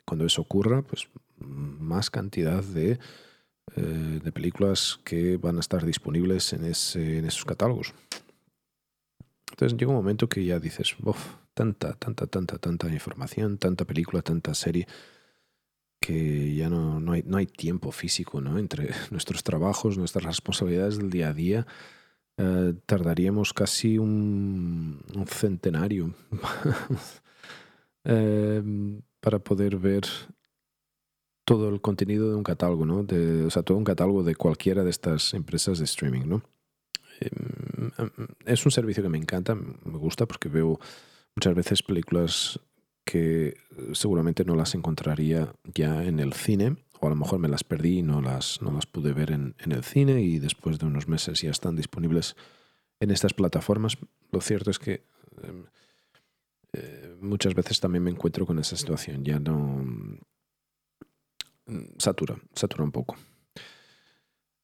Cuando 0.05 0.25
eso 0.25 0.41
ocurra, 0.41 0.81
pues 0.81 1.07
más 1.39 2.09
cantidad 2.09 2.63
de 2.63 2.99
eh, 3.75 4.19
de 4.23 4.31
películas 4.31 4.99
que 5.03 5.37
van 5.37 5.57
a 5.57 5.59
estar 5.59 5.85
disponibles 5.85 6.53
en, 6.53 6.63
ese, 6.63 7.17
en 7.17 7.25
esos 7.25 7.43
catálogos. 7.43 7.93
Entonces 9.51 9.77
llega 9.77 9.91
un 9.91 9.97
momento 9.97 10.29
que 10.29 10.43
ya 10.45 10.57
dices, 10.59 10.95
Uf, 11.03 11.35
tanta, 11.53 11.93
tanta, 11.93 12.27
tanta, 12.27 12.57
tanta 12.59 12.89
información, 12.89 13.57
tanta 13.57 13.83
película, 13.85 14.21
tanta 14.21 14.53
serie, 14.53 14.87
que 15.99 16.55
ya 16.55 16.69
no, 16.69 16.99
no, 17.01 17.11
hay, 17.11 17.23
no 17.23 17.37
hay 17.37 17.45
tiempo 17.45 17.91
físico 17.91 18.39
¿no? 18.39 18.57
entre 18.57 18.89
nuestros 19.11 19.43
trabajos, 19.43 19.97
nuestras 19.97 20.23
responsabilidades 20.23 20.97
del 20.97 21.09
día 21.09 21.29
a 21.29 21.33
día. 21.33 21.67
Eh, 22.39 22.75
tardaríamos 22.85 23.51
casi 23.51 23.97
un, 23.97 25.01
centenario 25.25 26.13
eh, 28.03 28.61
para 29.19 29.39
poder 29.39 29.77
ver 29.77 30.05
todo 31.43 31.69
el 31.69 31.81
contenido 31.81 32.29
de 32.29 32.35
un 32.35 32.43
catálogo, 32.43 32.85
¿no? 32.85 33.03
De, 33.03 33.45
o 33.45 33.49
sea, 33.49 33.63
todo 33.63 33.77
un 33.77 33.83
catálogo 33.83 34.23
de 34.23 34.35
cualquiera 34.35 34.83
de 34.83 34.91
estas 34.91 35.33
empresas 35.33 35.79
de 35.79 35.85
streaming, 35.85 36.27
¿no? 36.27 36.43
Em, 37.21 37.91
em, 37.97 38.27
es 38.45 38.63
un 38.65 38.71
servicio 38.71 39.01
que 39.01 39.09
me 39.09 39.17
encanta, 39.17 39.55
me 39.55 39.97
gusta 39.97 40.27
porque 40.27 40.47
veo 40.47 40.79
muchas 41.35 41.55
veces 41.55 41.81
películas 41.81 42.59
que 43.03 43.55
seguramente 43.93 44.45
no 44.45 44.55
las 44.55 44.75
encontraría 44.75 45.53
ya 45.73 46.03
en 46.03 46.19
el 46.19 46.33
cine, 46.33 46.75
o 46.99 47.07
a 47.07 47.09
lo 47.09 47.15
mejor 47.15 47.39
me 47.39 47.47
las 47.47 47.63
perdí 47.63 47.99
y 47.99 48.01
no 48.01 48.21
las, 48.21 48.61
no 48.61 48.71
las 48.71 48.85
pude 48.85 49.13
ver 49.13 49.31
en, 49.31 49.55
en 49.59 49.71
el 49.71 49.83
cine 49.83 50.21
y 50.21 50.39
después 50.39 50.79
de 50.79 50.85
unos 50.85 51.07
meses 51.07 51.41
ya 51.41 51.51
están 51.51 51.75
disponibles 51.75 52.35
en 52.99 53.11
estas 53.11 53.33
plataformas. 53.33 53.97
Lo 54.31 54.41
cierto 54.41 54.71
es 54.71 54.79
que 54.79 55.03
em, 55.43 55.65
eh, 56.73 57.15
muchas 57.21 57.53
veces 57.53 57.79
también 57.79 58.03
me 58.03 58.11
encuentro 58.11 58.45
con 58.45 58.59
esa 58.59 58.75
situación, 58.75 59.23
ya 59.23 59.39
no 59.39 59.85
Mm, 61.67 61.97
satura, 61.97 62.37
satura 62.53 62.83
un 62.83 62.91
poco. 62.91 63.17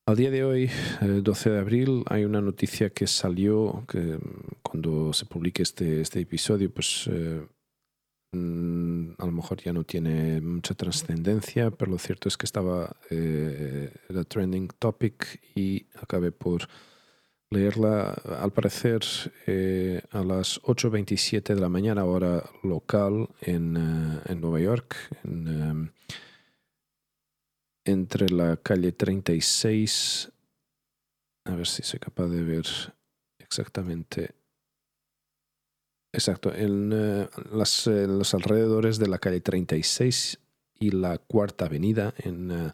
Al 0.06 0.16
día 0.16 0.32
de 0.32 0.44
hoy, 0.44 0.70
el 1.02 1.24
12 1.24 1.50
de 1.50 1.60
abril, 1.60 2.04
hay 2.08 2.26
una 2.26 2.42
noticia 2.42 2.90
que 2.90 3.08
salió 3.08 3.86
que 3.88 4.00
mm, 4.00 4.20
cuando 4.62 5.14
se 5.14 5.26
publique 5.26 5.62
este, 5.64 6.02
este 6.02 6.22
episodio, 6.22 6.74
pues 6.74 7.10
eh, 7.12 7.46
a 8.34 9.26
lo 9.26 9.32
mejor 9.32 9.62
ya 9.62 9.74
no 9.74 9.84
tiene 9.84 10.42
mucha 10.42 10.74
trascendencia, 10.74 11.72
pero 11.72 11.92
lo 11.92 11.98
cierto 11.98 12.28
es 12.28 12.38
que 12.38 12.46
estaba 12.46 12.96
eh, 13.10 13.94
la 14.10 14.24
trending 14.24 14.70
topic 14.80 15.42
y 15.56 15.86
acabé 15.96 16.32
por 16.32 16.68
leerla, 17.50 18.12
al 18.42 18.52
parecer, 18.52 19.02
eh, 19.46 20.02
a 20.12 20.24
las 20.24 20.60
8.27 20.64 21.54
de 21.54 21.62
la 21.62 21.70
mañana, 21.70 22.06
hora 22.06 22.44
local 22.64 23.30
en, 23.42 23.78
en 24.26 24.42
Nueva 24.42 24.60
York, 24.60 24.96
en 25.24 25.92
entre 27.86 28.30
la 28.30 28.58
calle 28.58 28.92
36, 28.92 30.32
a 31.46 31.56
ver 31.56 31.68
si 31.68 31.84
soy 31.84 32.00
capaz 32.00 32.28
de 32.28 32.44
ver 32.44 32.66
exactamente. 33.40 34.36
Exacto, 36.14 36.54
en 36.54 36.92
eh, 36.94 37.28
los 37.48 38.34
alrededores 38.34 39.00
de 39.00 39.08
la 39.08 39.18
calle 39.18 39.42
36 39.42 40.40
y 40.80 40.92
la 40.92 41.18
Cuarta 41.18 41.66
Avenida 41.66 42.14
en, 42.18 42.52
eh, 42.52 42.72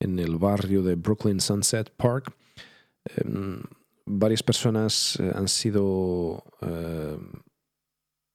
en 0.00 0.18
el 0.18 0.36
barrio 0.38 0.82
de 0.82 0.94
Brooklyn 0.94 1.40
Sunset 1.40 1.90
Park. 1.90 2.34
Em, 3.04 3.62
varias 4.06 4.42
personas 4.42 5.18
eh, 5.20 5.30
han 5.34 5.48
sido 5.48 6.42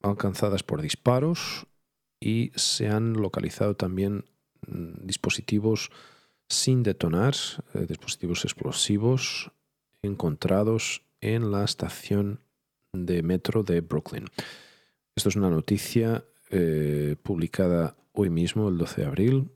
alcanzadas 0.03 0.63
por 0.63 0.81
disparos 0.81 1.65
y 2.19 2.51
se 2.55 2.87
han 2.89 3.13
localizado 3.13 3.75
también 3.75 4.25
mm, 4.67 5.05
dispositivos 5.05 5.89
sin 6.47 6.83
detonar, 6.83 7.33
eh, 7.73 7.85
dispositivos 7.87 8.45
explosivos 8.45 9.51
encontrados 10.01 11.03
en 11.21 11.51
la 11.51 11.63
estación 11.63 12.42
de 12.93 13.23
metro 13.23 13.63
de 13.63 13.81
Brooklyn. 13.81 14.25
Esto 15.15 15.29
es 15.29 15.35
una 15.35 15.49
noticia 15.49 16.23
eh, 16.49 17.15
publicada 17.21 17.97
hoy 18.13 18.29
mismo, 18.29 18.69
el 18.69 18.77
12 18.77 19.01
de 19.01 19.07
abril, 19.07 19.51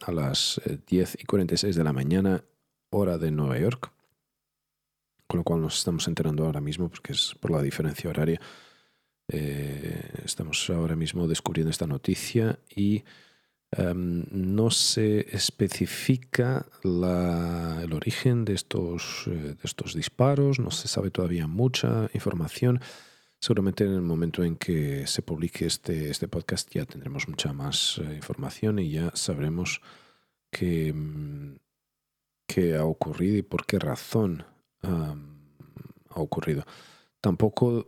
a 0.00 0.12
las 0.12 0.60
10 0.86 1.14
eh, 1.14 1.18
y 1.20 1.24
46 1.24 1.76
de 1.76 1.84
la 1.84 1.92
mañana, 1.92 2.44
hora 2.90 3.18
de 3.18 3.30
Nueva 3.30 3.58
York, 3.58 3.92
con 5.26 5.38
lo 5.38 5.44
cual 5.44 5.60
nos 5.60 5.76
estamos 5.78 6.08
enterando 6.08 6.46
ahora 6.46 6.62
mismo, 6.62 6.88
porque 6.88 7.12
es 7.12 7.34
por 7.38 7.50
la 7.50 7.62
diferencia 7.62 8.08
horaria. 8.08 8.40
Eh, 9.28 10.10
estamos 10.24 10.70
ahora 10.70 10.96
mismo 10.96 11.28
descubriendo 11.28 11.70
esta 11.70 11.86
noticia 11.86 12.58
y 12.74 13.04
em, 13.70 14.24
no 14.30 14.70
se 14.70 15.34
especifica 15.34 16.66
el 16.82 17.92
origen 17.92 18.44
de 18.44 18.54
estos, 18.54 19.24
de 19.26 19.56
estos 19.62 19.94
disparos, 19.94 20.58
no 20.58 20.70
se 20.70 20.88
sabe 20.88 21.10
todavía 21.10 21.46
mucha 21.46 22.08
información. 22.14 22.80
Seguramente 23.40 23.84
en 23.84 23.92
el 23.92 24.02
momento 24.02 24.42
en 24.42 24.56
que 24.56 25.06
se 25.06 25.22
publique 25.22 25.64
este, 25.64 26.10
este 26.10 26.26
podcast 26.26 26.74
ya 26.74 26.84
tendremos 26.84 27.28
mucha 27.28 27.52
más 27.52 28.00
eh, 28.02 28.14
información 28.16 28.80
y 28.80 28.90
ya 28.90 29.12
sabremos 29.14 29.80
qué, 30.50 30.92
mm, 30.92 31.56
qué, 32.48 32.76
ha 32.76 32.84
ocurrido 32.84 33.36
y 33.36 33.42
por 33.42 33.64
qué 33.64 33.78
razón 33.78 34.44
ha 34.82 35.14
ocurrido. 36.20 36.64
Tampoco 37.20 37.86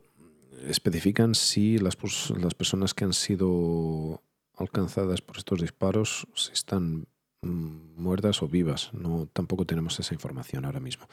especifican 0.69 1.35
si 1.35 1.79
las, 1.79 1.97
las, 2.37 2.55
personas 2.55 2.95
que 2.95 3.05
han 3.05 3.13
sido 3.13 4.23
alcanzadas 4.61 5.21
por 5.21 5.39
estos 5.39 5.61
disparos 5.61 6.27
están 6.53 7.07
mm, 7.43 8.01
muertas 8.01 8.43
o 8.43 8.49
vivas. 8.49 8.91
No, 8.93 9.29
tampoco 9.33 9.65
tenemos 9.65 9.99
esa 9.99 10.15
información 10.15 10.65
ahora 10.65 10.81
mismo. 10.81 11.09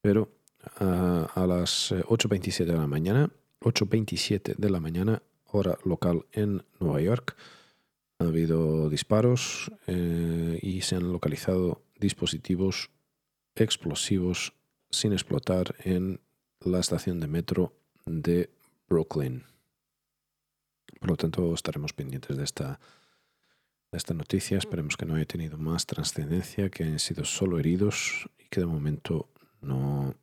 Pero 0.00 0.30
ah, 0.78 1.28
a 1.34 1.46
las 1.46 1.92
8.27 1.92 2.64
de 2.66 2.76
la 2.76 2.86
mañana 2.86 3.30
8.27 3.60 4.56
de 4.56 4.70
la 4.70 4.80
mañana, 4.80 5.22
hora 5.46 5.78
local 5.84 6.26
en 6.32 6.64
Nueva 6.78 7.00
York. 7.00 7.36
Ha 8.18 8.24
habido 8.24 8.88
disparos 8.88 9.70
eh, 9.86 10.58
y 10.62 10.82
se 10.82 10.96
han 10.96 11.12
localizado 11.12 11.82
dispositivos 11.98 12.90
explosivos 13.54 14.54
sin 14.90 15.12
explotar 15.12 15.74
en 15.80 16.20
la 16.60 16.78
estación 16.78 17.20
de 17.20 17.26
metro 17.26 17.72
de 18.06 18.50
Brooklyn. 18.88 19.44
Por 21.06 21.12
lo 21.12 21.16
tanto, 21.18 21.54
estaremos 21.54 21.92
pendientes 21.92 22.36
de 22.36 22.42
esta, 22.42 22.80
de 23.92 23.96
esta 23.96 24.12
noticia. 24.12 24.58
Esperemos 24.58 24.96
que 24.96 25.06
no 25.06 25.14
haya 25.14 25.24
tenido 25.24 25.56
más 25.56 25.86
trascendencia, 25.86 26.68
que 26.68 26.82
hayan 26.82 26.98
sido 26.98 27.24
solo 27.24 27.60
heridos 27.60 28.28
y 28.36 28.48
que 28.48 28.58
de 28.58 28.66
momento 28.66 29.28
no, 29.60 30.16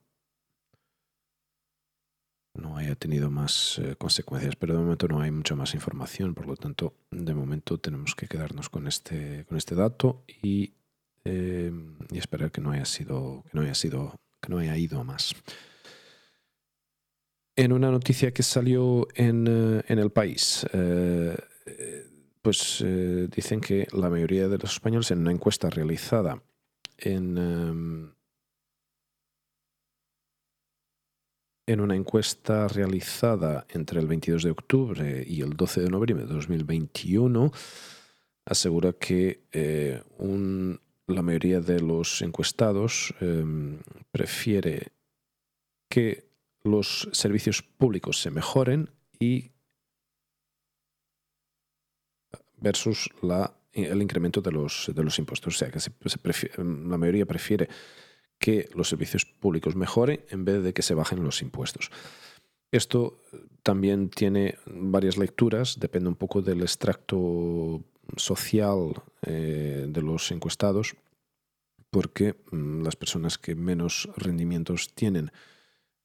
no 2.53 2.75
haya 2.75 2.95
tenido 2.95 3.31
más 3.31 3.79
eh, 3.79 3.95
consecuencias, 3.95 4.57
pero 4.57 4.73
de 4.73 4.81
momento 4.81 5.07
no 5.07 5.21
hay 5.21 5.31
mucha 5.31 5.55
más 5.55 5.73
información, 5.73 6.33
por 6.33 6.47
lo 6.47 6.57
tanto, 6.57 6.95
de 7.11 7.33
momento 7.33 7.77
tenemos 7.77 8.13
que 8.13 8.27
quedarnos 8.27 8.67
con 8.67 8.85
este, 8.85 9.45
con 9.45 9.57
este 9.57 9.75
dato 9.75 10.25
y, 10.41 10.73
eh, 11.23 11.71
y 12.11 12.17
esperar 12.17 12.51
que 12.51 12.59
no 12.59 12.71
haya 12.71 12.83
sido, 12.83 13.45
que 13.49 13.51
no 13.53 13.61
haya 13.61 13.75
sido, 13.75 14.19
que 14.41 14.49
no 14.49 14.57
haya 14.57 14.75
ido 14.75 15.01
más. 15.05 15.33
En 17.55 17.71
una 17.71 17.91
noticia 17.91 18.31
que 18.31 18.41
salió 18.41 19.07
en, 19.13 19.45
eh, 19.47 19.83
en 19.87 19.99
el 19.99 20.11
país, 20.11 20.65
pues 22.41 22.83
dicen 23.29 23.61
que 23.61 23.87
la 23.93 24.09
mayoría 24.09 24.47
de 24.49 24.57
los 24.57 24.73
españoles 24.73 25.11
en 25.11 25.19
una 25.19 25.31
encuesta 25.31 25.69
realizada 25.69 26.41
en 26.97 27.37
en 31.65 31.79
una 31.79 31.95
encuesta 31.95 32.67
realizada 32.67 33.65
entre 33.69 33.99
el 33.99 34.07
22 34.07 34.43
de 34.43 34.51
octubre 34.51 35.23
y 35.25 35.41
el 35.41 35.51
12 35.51 35.81
de 35.81 35.89
noviembre 35.89 36.25
de 36.25 36.33
2021, 36.33 37.51
asegura 38.45 38.93
que 38.93 39.45
eh, 39.51 40.01
la 41.07 41.21
mayoría 41.21 41.61
de 41.61 41.79
los 41.79 42.21
encuestados 42.21 43.13
em, 43.21 43.79
prefiere 44.11 44.89
que 45.89 46.32
los 46.63 47.09
servicios 47.11 47.61
públicos 47.61 48.21
se 48.21 48.31
mejoren 48.31 48.89
y 49.19 49.51
versus 52.57 53.09
la, 53.21 53.53
el 53.73 54.01
incremento 54.01 54.41
de 54.41 54.51
los, 54.51 54.91
de 54.95 55.03
los 55.03 55.19
impuestos. 55.19 55.55
O 55.55 55.57
sea, 55.57 55.69
que 55.69 55.79
la 56.57 56.97
mayoría 56.97 57.25
prefiere 57.25 57.67
que 58.39 58.69
los 58.73 58.89
servicios 58.89 59.25
públicos 59.25 59.75
mejoren 59.75 60.25
en 60.29 60.45
vez 60.45 60.63
de 60.63 60.73
que 60.73 60.81
se 60.81 60.95
bajen 60.95 61.23
los 61.23 61.41
impuestos. 61.41 61.91
Esto 62.71 63.21
también 63.61 64.09
tiene 64.09 64.57
varias 64.65 65.17
lecturas, 65.17 65.79
depende 65.79 66.09
un 66.09 66.15
poco 66.15 66.41
del 66.41 66.61
extracto 66.61 67.83
social 68.17 68.95
eh, 69.21 69.85
de 69.87 70.01
los 70.01 70.31
encuestados, 70.31 70.95
porque 71.91 72.35
mm, 72.51 72.81
las 72.81 72.95
personas 72.95 73.37
que 73.37 73.55
menos 73.55 74.09
rendimientos 74.17 74.93
tienen 74.95 75.31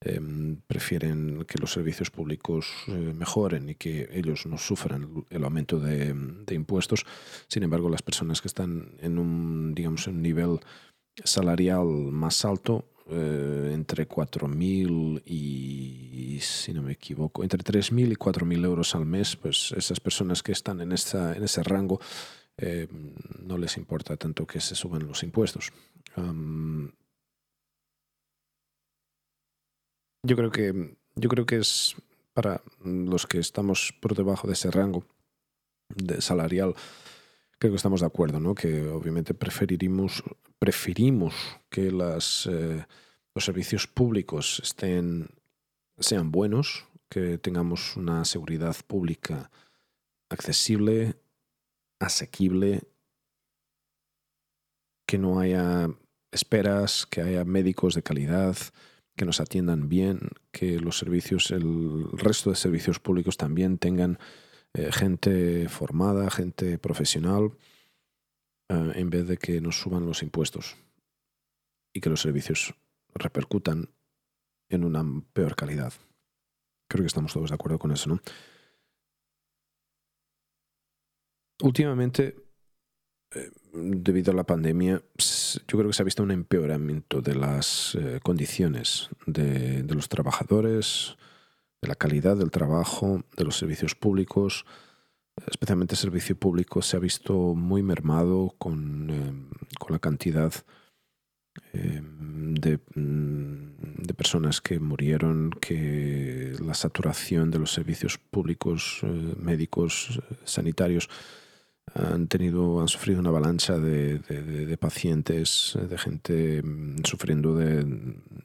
em, 0.01 0.57
prefieren 0.67 1.45
que 1.45 1.59
los 1.59 1.73
servicios 1.73 2.11
públicos 2.11 2.67
eh, 2.89 3.13
mejoren 3.17 3.69
y 3.69 3.75
que 3.75 4.09
ellos 4.13 4.47
no 4.47 4.59
sufran 4.59 5.25
el 5.31 5.45
aumento 5.45 5.79
de, 5.81 6.15
impuestos. 6.51 7.05
Sin 7.49 7.63
embargo, 7.63 7.89
las 7.89 8.03
personas 8.03 8.41
que 8.41 8.49
están 8.49 8.93
en 9.01 9.19
un, 9.19 9.75
digamos, 9.75 10.07
un 10.07 10.23
nivel 10.23 10.61
salarial 11.25 11.87
más 11.87 12.45
alto, 12.45 12.85
eh, 13.11 13.71
entre 13.73 14.07
4.000 14.07 15.23
y, 15.25 16.39
si 16.41 16.75
no 16.75 16.83
me 16.83 16.93
equivoco, 16.93 17.43
entre 17.43 17.61
3.000 17.61 18.13
y 18.13 18.17
4.000 18.17 18.65
euros 18.65 18.95
al 18.95 19.07
mes, 19.07 19.35
pues 19.37 19.73
esas 19.73 19.99
personas 19.99 20.43
que 20.43 20.53
están 20.53 20.81
en, 20.81 20.93
esa, 20.93 21.35
en 21.35 21.43
ese 21.43 21.63
rango 21.63 22.01
eh, 22.59 22.87
no 23.41 23.57
les 23.57 23.77
importa 23.79 24.17
tanto 24.17 24.47
que 24.47 24.61
se 24.61 24.75
suban 24.75 25.07
los 25.07 25.23
impuestos. 25.23 25.73
Yo 30.23 30.37
creo 30.37 30.51
que 30.51 30.97
yo 31.17 31.29
creo 31.29 31.47
que 31.47 31.57
es 31.57 31.97
para 32.33 32.63
los 32.85 33.27
que 33.27 33.39
estamos 33.39 33.93
por 34.01 34.15
debajo 34.15 34.47
de 34.47 34.53
ese 34.53 34.71
rango 34.71 35.05
de 35.89 36.21
salarial 36.21 36.75
creo 37.59 37.73
que 37.73 37.77
estamos 37.77 38.01
de 38.01 38.07
acuerdo, 38.07 38.41
¿no? 38.41 38.55
Que 38.55 38.89
obviamente 38.89 39.35
preferimos, 39.35 40.23
preferimos 40.59 41.35
que 41.69 41.91
las, 41.91 42.47
eh, 42.47 42.87
los 43.35 43.45
servicios 43.45 43.87
públicos 43.87 44.61
estén, 44.63 45.29
sean 45.99 46.31
buenos, 46.31 46.87
que 47.09 47.39
tengamos 47.39 47.97
una 47.97 48.25
seguridad 48.25 48.77
pública 48.87 49.51
accesible, 50.29 51.17
asequible, 51.99 52.83
que 55.07 55.19
no 55.19 55.41
haya 55.41 55.89
esperas, 56.31 57.07
que 57.07 57.23
haya 57.23 57.45
médicos 57.45 57.95
de 57.95 58.03
calidad, 58.03 58.57
que 59.19 59.27
nos 59.27 59.41
atiendan 59.41 59.91
bien, 59.91 60.31
que 60.51 60.81
los 60.81 60.97
servicios, 60.97 61.51
el 61.51 62.07
resto 62.13 62.49
de 62.49 62.57
servicios 62.57 63.01
públicos 63.01 63.37
también 63.37 63.77
tengan 63.77 64.19
eh, 64.73 64.91
gente 64.93 65.69
formada, 65.69 66.31
gente 66.31 66.79
profesional, 66.79 67.51
eh, 68.71 68.93
en 68.95 69.11
vez 69.11 69.27
de 69.27 69.37
que 69.37 69.61
nos 69.61 69.79
suban 69.79 70.07
los 70.07 70.23
impuestos 70.23 70.77
y 71.93 72.01
que 72.01 72.09
los 72.09 72.23
servicios 72.23 72.75
repercutan 73.13 73.91
en 74.71 74.85
una 74.85 75.05
peor 75.33 75.57
calidad. 75.57 75.93
Creo 76.89 77.03
que 77.03 77.09
estamos 77.09 77.33
todos 77.33 77.51
de 77.51 77.55
acuerdo 77.55 77.79
con 77.79 77.93
eso, 77.93 78.09
¿no? 78.09 78.21
Últimamente, 81.61 82.37
eh, 83.35 83.51
debido 83.73 84.33
a 84.33 84.35
la 84.35 84.45
pandemia, 84.45 85.03
yo 85.69 85.79
creo 85.79 85.87
que 85.89 85.93
se 85.93 86.03
ha 86.03 86.05
visto 86.05 86.23
un 86.23 86.31
empeoramiento 86.31 87.21
de 87.21 87.35
las 87.35 87.97
condiciones 88.23 89.11
de, 89.27 89.83
de, 89.83 89.95
los 89.95 90.09
trabajadores, 90.09 91.17
de 91.81 91.89
la 91.89 91.95
calidad 91.95 92.37
del 92.37 92.51
trabajo, 92.51 93.23
de 93.37 93.45
los 93.45 93.57
servicios 93.57 93.95
públicos, 93.95 94.65
especialmente 95.47 95.95
el 95.95 95.99
servicio 95.99 96.37
público, 96.37 96.83
se 96.83 96.97
ha 96.97 97.01
visto 97.01 97.55
muy 97.55 97.83
mermado 97.83 98.55
con, 98.59 99.11
eh, 99.11 99.33
la 99.89 99.99
cantidad 99.99 100.53
eh, 101.73 102.03
de, 102.03 102.79
mm, 102.95 104.03
de, 104.03 104.15
personas 104.15 104.61
que 104.61 104.79
murieron, 104.79 105.51
que 105.51 106.55
la 106.61 106.75
saturación 106.75 107.51
de 107.51 107.59
los 107.59 107.73
servicios 107.73 108.19
públicos, 108.19 109.01
eh, 109.03 109.35
médicos, 109.39 110.21
sanitarios, 110.45 111.09
han 111.95 112.29
tenido, 112.29 112.81
han 112.81 112.89
sufrido 112.89 113.21
una 113.21 113.31
avalancha 113.31 113.79
de, 113.79 114.19
de, 114.19 114.77
pacientes, 114.77 115.79
de 115.89 115.99
gente 115.99 116.63
mm, 116.63 117.05
sufriendo 117.05 117.55
de, 117.55 117.81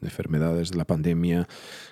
enfermedades 0.01 0.71
de 0.71 0.77
la 0.77 0.85
pandemia, 0.85 1.47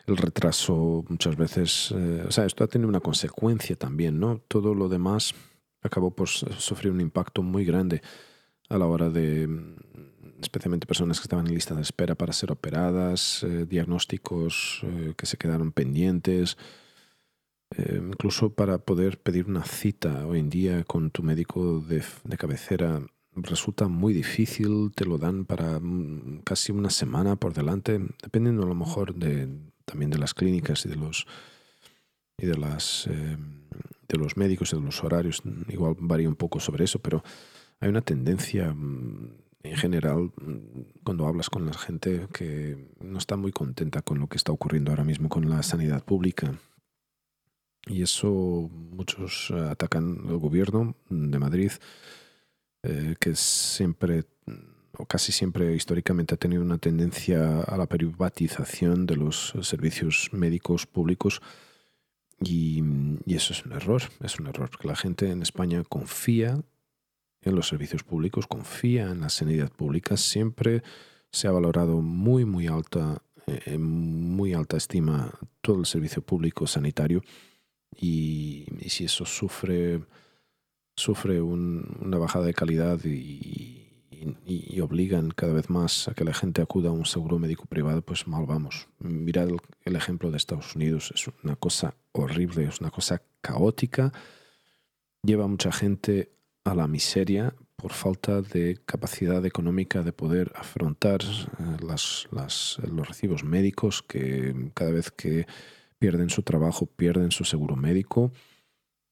el 0.07 0.17
retraso 0.17 1.05
muchas 1.07 1.35
veces, 1.35 1.93
eh, 1.95 2.25
o 2.27 2.31
sea, 2.31 2.45
esto 2.45 2.63
ha 2.63 2.67
tenido 2.67 2.89
una 2.89 2.99
consecuencia 2.99 3.75
también, 3.75 4.19
¿no? 4.19 4.41
Todo 4.47 4.75
lo 4.75 4.89
demás 4.89 5.33
acabó 5.81 6.11
por 6.11 6.27
sufrir 6.27 6.91
un 6.91 7.01
impacto 7.01 7.41
muy 7.41 7.65
grande 7.65 8.01
a 8.69 8.77
la 8.77 8.85
hora 8.85 9.09
de, 9.09 9.47
mm, 9.47 9.75
especialmente 10.41 10.87
personas 10.87 11.19
que 11.19 11.25
estaban 11.25 11.47
en 11.47 11.53
lista 11.53 11.75
de 11.75 11.81
espera 11.81 12.15
para 12.15 12.33
ser 12.33 12.51
operadas, 12.51 13.43
eh, 13.43 13.65
diagnósticos 13.65 14.81
eh, 14.83 15.13
que 15.15 15.25
se 15.25 15.37
quedaron 15.37 15.71
pendientes. 15.71 16.57
Eh, 17.77 18.01
incluso 18.01 18.53
para 18.53 18.79
poder 18.79 19.17
pedir 19.17 19.45
una 19.45 19.63
cita 19.63 20.25
hoy 20.27 20.39
en 20.39 20.49
día 20.49 20.83
con 20.83 21.09
tu 21.09 21.23
médico 21.23 21.79
de, 21.79 22.03
cabecera 22.37 23.01
resulta 23.33 23.87
muy 23.87 24.13
difícil, 24.13 24.91
te 24.93 25.05
lo 25.05 25.17
dan 25.17 25.45
para 25.45 25.79
mm, 25.79 26.41
casi 26.43 26.73
una 26.73 26.89
semana 26.89 27.37
por 27.37 27.53
delante, 27.53 27.99
dependiendo 28.21 28.63
a 28.63 28.65
lo 28.65 28.75
mejor 28.75 29.15
de, 29.15 29.47
también 29.85 30.11
de 30.11 30.17
las 30.17 30.33
clínicas 30.33 30.85
y 30.85 30.89
de 30.89 30.97
los 30.97 31.25
y 32.37 32.45
de 32.45 32.57
las 32.57 33.07
eh, 33.07 33.37
de 34.09 34.17
los 34.17 34.35
médicos 34.35 34.73
y 34.73 34.75
de 34.75 34.81
los 34.81 35.01
horarios, 35.03 35.41
igual 35.69 35.95
varía 35.97 36.27
un 36.27 36.35
poco 36.35 36.59
sobre 36.59 36.83
eso, 36.83 36.99
pero 36.99 37.23
hay 37.79 37.87
una 37.87 38.01
tendencia 38.01 38.73
mm, 38.73 39.29
en 39.63 39.77
general 39.77 40.33
mm, 40.35 41.03
cuando 41.05 41.25
hablas 41.25 41.49
con 41.49 41.65
la 41.65 41.73
gente 41.73 42.27
que 42.33 42.89
no 42.99 43.17
está 43.17 43.37
muy 43.37 43.53
contenta 43.53 44.01
con 44.01 44.19
lo 44.19 44.27
que 44.27 44.35
está 44.35 44.51
ocurriendo 44.51 44.91
ahora 44.91 45.05
mismo 45.05 45.29
con 45.29 45.49
la 45.49 45.63
sanidad 45.63 46.03
pública 46.03 46.59
y 47.87 48.03
eso 48.03 48.69
muchos 48.91 49.51
eh, 49.51 49.59
atacan 49.69 50.25
al 50.27 50.37
gobierno 50.37 50.95
de 51.09 51.39
Madrid, 51.39 51.71
eh, 52.83 53.15
que 53.19 53.35
siempre, 53.35 54.25
o 54.97 55.05
casi 55.05 55.31
siempre 55.31 55.75
históricamente 55.75 56.35
ha 56.35 56.37
tenido 56.37 56.61
una 56.61 56.77
tendencia 56.77 57.61
a 57.61 57.77
la 57.77 57.87
privatización 57.87 59.05
de 59.05 59.15
los 59.15 59.53
servicios 59.61 60.29
médicos 60.31 60.85
públicos. 60.85 61.41
Y, 62.43 62.83
y, 63.25 63.35
eso 63.35 63.53
es 63.53 63.65
un 63.65 63.73
error, 63.73 64.01
es 64.23 64.39
un 64.39 64.47
error, 64.47 64.69
porque 64.69 64.87
la 64.87 64.95
gente 64.95 65.29
en 65.29 65.43
España 65.43 65.83
confía 65.87 66.59
en 67.43 67.55
los 67.55 67.67
servicios 67.67 68.03
públicos, 68.03 68.47
confía 68.47 69.11
en 69.11 69.21
la 69.21 69.29
sanidad 69.29 69.71
pública, 69.71 70.17
siempre 70.17 70.83
se 71.31 71.47
ha 71.47 71.51
valorado 71.51 72.01
muy, 72.01 72.45
muy 72.45 72.67
alta, 72.67 73.21
eh, 73.47 73.61
en 73.65 73.81
muy 73.81 74.53
alta 74.53 74.77
estima 74.77 75.31
todo 75.61 75.79
el 75.79 75.85
servicio 75.85 76.21
público 76.21 76.67
sanitario 76.67 77.23
y, 77.95 78.65
si 78.87 79.05
eso 79.05 79.25
sufre, 79.25 80.01
sufre 80.95 81.41
una 81.41 82.17
bajada 82.17 82.45
de 82.45 82.53
calidad 82.53 82.99
y, 83.05 83.77
obligan 84.81 85.29
cada 85.31 85.53
vez 85.53 85.69
más 85.69 86.07
a 86.07 86.13
que 86.13 86.23
la 86.23 86.33
gente 86.33 86.61
acuda 86.61 86.89
a 86.89 86.93
un 86.93 87.05
seguro 87.05 87.39
médico 87.39 87.65
privado, 87.65 88.01
pues 88.01 88.27
mal 88.27 88.45
vamos. 88.45 88.87
Mirad 88.99 89.49
el, 89.83 89.95
ejemplo 89.95 90.31
de 90.31 90.37
Estados 90.37 90.75
Unidos, 90.75 91.11
es 91.15 91.27
una 91.43 91.55
cosa 91.55 91.95
horrible, 92.11 92.65
es 92.65 92.81
una 92.81 92.89
cosa 92.89 93.21
caótica, 93.41 94.11
lleva 95.23 95.45
a 95.45 95.47
mucha 95.47 95.71
gente 95.71 96.31
a 96.63 96.75
la 96.75 96.87
miseria 96.87 97.55
por 97.75 97.93
falta 97.93 98.41
de 98.41 98.79
capacidad 98.85 99.43
económica 99.45 100.03
de 100.03 100.13
poder 100.13 100.51
afrontar 100.55 101.21
eh, 101.21 101.77
las, 101.85 102.27
los 102.31 103.07
recibos 103.07 103.43
médicos 103.43 104.03
que 104.03 104.71
cada 104.75 104.91
vez 104.91 105.09
que 105.11 105.47
pierden 106.01 106.31
su 106.31 106.41
trabajo, 106.41 106.87
pierden 106.87 107.29
su 107.29 107.43
seguro 107.43 107.75
médico. 107.75 108.31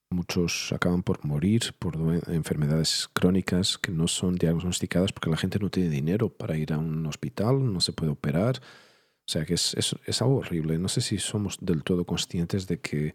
Muchos 0.10 0.74
acaban 0.74 1.04
por 1.04 1.24
morir 1.24 1.62
por 1.78 1.96
enfermedades 2.30 3.08
crónicas 3.14 3.78
que 3.78 3.92
no 3.92 4.08
son 4.08 4.34
diagnosticadas 4.34 5.14
porque 5.14 5.30
la 5.30 5.38
gente 5.38 5.60
no 5.60 5.70
tiene 5.70 5.92
dinero 5.92 6.30
para 6.30 6.58
ir 6.58 6.74
a 6.74 6.80
un 6.80 7.06
hospital, 7.06 7.72
no 7.72 7.80
se 7.80 7.94
puede 7.94 8.12
operar. 8.12 8.58
O 8.58 9.32
sea 9.32 9.46
que 9.46 9.54
es, 9.54 9.86
algo 10.20 10.38
horrible. 10.38 10.80
No 10.80 10.88
sé 10.88 11.02
si 11.02 11.20
somos 11.20 11.60
del 11.62 11.84
todo 11.84 12.06
conscientes 12.06 12.66
de 12.66 12.80
que 12.80 13.14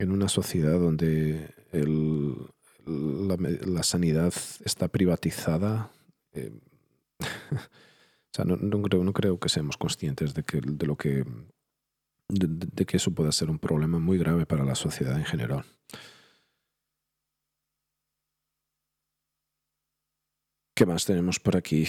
en 0.00 0.10
una 0.10 0.28
sociedad 0.28 0.80
donde 0.80 1.54
la, 2.84 3.82
sanidad 3.84 4.34
está 4.64 4.88
privatizada, 4.88 5.92
eh, 6.32 6.50
o 7.20 8.32
sea, 8.32 8.44
no, 8.44 8.56
no, 8.56 8.82
creo, 8.82 9.04
no 9.04 9.12
creo 9.12 9.38
que 9.38 9.48
seamos 9.48 9.76
conscientes 9.76 10.34
de, 10.34 10.42
que, 10.42 10.60
de 10.60 10.86
lo 10.86 10.96
que 10.96 11.24
de, 12.28 12.86
que 12.86 12.96
eso 12.96 13.12
pueda 13.12 13.32
ser 13.32 13.50
un 13.50 13.58
problema 13.58 13.98
muy 13.98 14.18
grave 14.18 14.46
para 14.46 14.64
la 14.64 14.74
sociedad 14.74 15.16
en 15.18 15.24
general. 15.24 15.64
¿Qué 20.74 20.86
más 20.86 21.06
tenemos 21.06 21.40
por 21.40 21.56
aquí? 21.56 21.86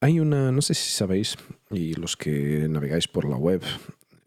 Hay 0.00 0.20
una, 0.20 0.50
no 0.50 0.62
sé 0.62 0.74
si 0.74 0.90
sabéis, 0.90 1.36
y 1.70 1.94
los 1.94 2.16
que 2.16 2.66
navegáis 2.68 3.08
por 3.08 3.28
la 3.28 3.36
web, 3.36 3.62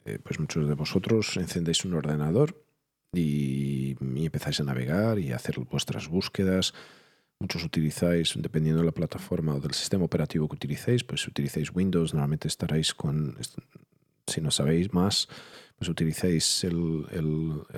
eh, 0.06 0.20
pues 0.24 0.40
muchos 0.40 0.68
de 0.68 0.76
vosotros 0.76 1.36
encendéis 1.38 1.84
un 1.86 1.94
ordenador 1.94 2.64
y, 3.14 3.96
y, 4.00 4.26
empezáis 4.26 4.60
a 4.60 4.64
navegar 4.64 5.18
y 5.18 5.32
a 5.32 5.38
hacer 5.38 5.60
vuestras 5.60 6.08
búsquedas. 6.10 6.74
Muchos 7.40 7.64
utilizáis, 7.64 8.34
dependiendo 8.36 8.82
de 8.82 8.88
la 8.88 8.92
plataforma 8.92 9.56
o 9.56 9.60
del 9.60 9.74
sistema 9.74 10.06
operativo 10.06 10.48
que 10.48 10.56
utilicéis, 10.56 11.04
pues 11.04 11.22
si 11.22 11.30
utilizáis 11.30 11.74
Windows, 11.74 12.14
normalmente 12.14 12.48
estaréis 12.48 12.94
con 12.94 13.36
si 14.28 14.42
no 14.42 14.52
sabéis 14.52 14.94
más, 14.94 15.28
pues 15.78 15.90
utilicéis 15.90 16.64
el, 16.64 17.06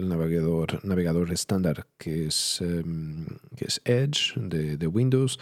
navegador, 0.02 0.84
navegador 0.86 1.32
estándar 1.32 1.88
que 1.98 2.28
es, 2.28 2.62
em, 2.62 3.26
que 3.58 3.66
es 3.66 3.82
Edge 3.84 4.34
de, 4.38 4.88
Windows. 4.88 5.38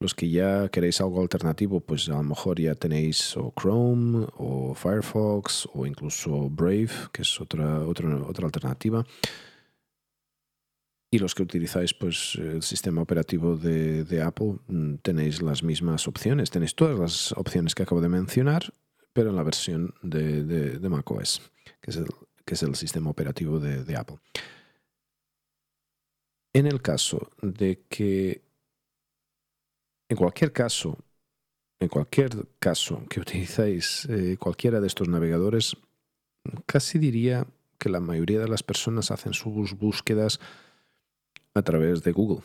Los 0.00 0.14
que 0.14 0.30
ya 0.30 0.68
queréis 0.68 1.00
algo 1.00 1.20
alternativo, 1.20 1.80
pues 1.80 2.08
a 2.08 2.14
lo 2.14 2.22
mejor 2.24 2.58
ya 2.58 2.74
tenéis 2.74 3.36
o 3.36 3.52
Chrome 3.56 4.26
o 4.36 4.74
Firefox 4.74 5.68
o 5.74 5.86
incluso 5.86 6.48
Brave, 6.50 6.90
que 7.12 7.22
es 7.22 7.40
otra, 7.40 7.80
otra, 7.86 8.16
otra 8.26 8.46
alternativa. 8.46 9.04
Y 11.10 11.18
los 11.18 11.34
que 11.34 11.42
utilizáis 11.42 11.92
pues, 11.92 12.36
el 12.36 12.62
sistema 12.62 13.02
operativo 13.02 13.56
de, 13.56 14.02
de, 14.04 14.22
Apple, 14.22 14.56
mm, 14.66 14.94
tenéis 15.02 15.42
las 15.42 15.62
mismas 15.62 16.08
opciones. 16.08 16.50
Tenéis 16.50 16.74
todas 16.74 16.98
las 16.98 17.32
opciones 17.32 17.74
que 17.74 17.82
acabo 17.82 18.00
de 18.00 18.08
mencionar 18.08 18.72
pero 19.12 19.30
en 19.30 19.36
la 19.36 19.42
versión 19.42 19.94
de, 20.02 20.42
de, 20.44 20.88
macOS, 20.88 21.50
que 21.80 21.90
es, 21.90 21.96
el, 21.96 22.06
que 22.44 22.54
es 22.54 22.62
el 22.62 22.74
sistema 22.74 23.10
operativo 23.10 23.58
de, 23.58 23.96
Apple. 23.96 24.18
En 26.54 26.66
el 26.66 26.80
caso 26.82 27.30
de 27.40 27.82
que, 27.88 28.42
en 30.08 30.16
cualquier 30.16 30.52
caso, 30.52 30.98
en 31.80 31.88
cualquier 31.88 32.30
caso 32.58 33.04
que 33.08 33.20
utilizáis 33.20 34.06
eh, 34.06 34.36
cualquiera 34.38 34.80
de 34.80 34.86
estos 34.86 35.08
navegadores, 35.08 35.76
casi 36.66 36.98
diría 36.98 37.46
que 37.78 37.88
la 37.88 38.00
mayoría 38.00 38.40
de 38.40 38.48
las 38.48 38.62
personas 38.62 39.10
hacen 39.10 39.34
sus 39.34 39.74
búsquedas 39.76 40.40
a 41.54 41.62
través 41.62 42.02
de 42.02 42.12
Google. 42.12 42.44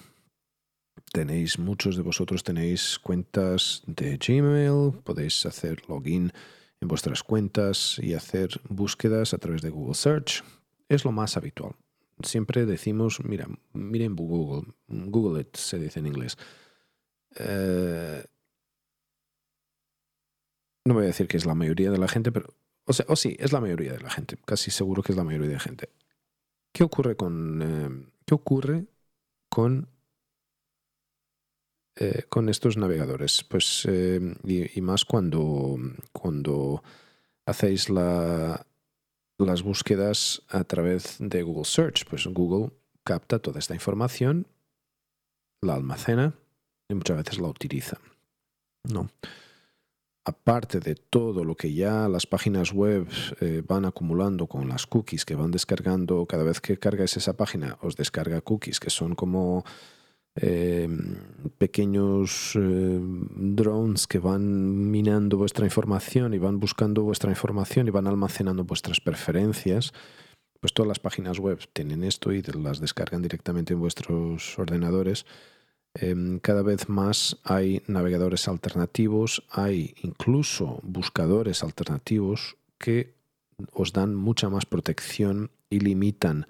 Tenéis, 1.13 1.59
muchos 1.59 1.95
de 1.95 2.01
vosotros 2.01 2.43
tenéis 2.43 2.99
cuentas 2.99 3.83
de 3.85 4.17
Gmail, 4.17 4.99
podéis 5.03 5.45
hacer 5.45 5.87
login 5.87 6.31
en 6.81 6.87
vuestras 6.87 7.23
cuentas 7.23 7.99
y 7.99 8.13
hacer 8.13 8.61
búsquedas 8.69 9.33
a 9.33 9.37
través 9.37 9.61
de 9.61 9.69
Google 9.69 9.95
Search. 9.95 10.43
Es 10.89 11.05
lo 11.05 11.11
más 11.11 11.37
habitual. 11.37 11.75
Siempre 12.23 12.65
decimos, 12.65 13.23
mira, 13.23 13.47
miren 13.73 14.15
Google, 14.15 14.73
Google 14.87 15.41
it 15.41 15.55
se 15.55 15.79
dice 15.79 15.99
en 15.99 16.07
inglés. 16.07 16.37
Eh, 17.35 18.25
no 20.85 20.93
voy 20.93 21.03
a 21.03 21.07
decir 21.07 21.27
que 21.27 21.37
es 21.37 21.45
la 21.45 21.55
mayoría 21.55 21.91
de 21.91 21.97
la 21.97 22.07
gente, 22.07 22.31
pero, 22.31 22.55
o 22.85 22.93
sea, 22.93 23.05
o 23.09 23.15
sí, 23.15 23.35
es 23.39 23.51
la 23.51 23.61
mayoría 23.61 23.93
de 23.93 23.99
la 23.99 24.09
gente, 24.09 24.37
casi 24.45 24.71
seguro 24.71 25.03
que 25.03 25.11
es 25.11 25.17
la 25.17 25.23
mayoría 25.23 25.49
de 25.49 25.53
la 25.53 25.59
gente. 25.59 25.89
¿Qué 26.71 26.83
ocurre 26.83 27.15
con, 27.15 27.61
eh, 27.61 28.11
¿qué 28.25 28.33
ocurre 28.33 28.87
con 29.49 29.89
eh, 31.99 32.23
con 32.29 32.49
estos 32.49 32.77
navegadores. 32.77 33.43
Pues, 33.43 33.85
eh, 33.89 34.35
y, 34.43 34.81
más 34.81 35.05
cuando, 35.05 35.77
cuando 36.11 36.83
hacéis 37.45 37.89
la, 37.89 38.65
las 39.37 39.63
búsquedas 39.63 40.41
a 40.49 40.63
través 40.63 41.17
de 41.19 41.43
Google 41.43 41.65
Search. 41.65 42.05
Pues 42.09 42.27
Google 42.27 42.71
capta 43.03 43.39
toda 43.39 43.59
esta 43.59 43.73
información, 43.73 44.47
la 45.61 45.75
almacena 45.75 46.33
y 46.89 46.93
muchas 46.93 47.17
veces 47.17 47.39
la 47.39 47.47
utiliza. 47.47 47.97
¿no? 48.83 49.09
Aparte 50.25 50.79
de 50.79 50.95
todo 50.95 51.45
lo 51.45 51.55
que 51.55 51.73
ya 51.73 52.09
las 52.09 52.27
páginas 52.27 52.73
web 52.73 53.07
eh, 53.39 53.63
van 53.65 53.85
acumulando 53.85 54.47
con 54.47 54.67
las 54.67 54.85
cookies 54.85 55.23
que 55.23 55.35
van 55.35 55.51
descargando, 55.51 56.25
cada 56.25 56.43
vez 56.43 56.59
que 56.59 56.77
cargáis 56.77 57.15
esa 57.15 57.37
página 57.37 57.77
os 57.81 57.95
descarga 57.95 58.41
cookies 58.41 58.79
que 58.79 58.89
son 58.89 59.15
como 59.15 59.63
eh, 60.39 60.87
pequeños 61.57 62.53
eh, 62.55 62.99
drones 63.01 64.05
que 64.05 64.19
van 64.19 64.91
minando 64.91 65.37
vuestra 65.37 65.65
información 65.65 66.33
y 66.33 66.37
van 66.37 66.59
buscando 66.59 67.01
vuestra 67.03 67.31
información 67.31 67.87
y 67.87 67.91
van 67.91 68.07
almacenando 68.07 68.63
vuestras 68.63 68.99
preferencias. 68.99 69.93
pues 70.59 70.73
todas 70.73 70.87
las 70.87 70.99
páginas 70.99 71.39
web 71.39 71.59
tienen 71.71 72.03
esto 72.03 72.31
y 72.33 72.41
las 72.41 72.79
descargan 72.79 73.21
directamente 73.21 73.73
en 73.73 73.79
vuestros 73.79 74.57
ordenadores. 74.57 75.25
Em, 75.93 76.39
cada 76.39 76.63
vez 76.63 76.89
más 76.89 77.37
hay 77.43 77.81
navegadores 77.87 78.47
alternativos, 78.47 79.43
hay 79.49 79.93
incluso 80.01 80.79
buscadores 80.83 81.63
alternativos 81.63 82.57
que 82.77 83.15
os 83.71 83.93
dan 83.93 84.15
mucha 84.15 84.49
más 84.49 84.65
protección 84.65 85.51
y 85.69 85.79
limitan 85.79 86.47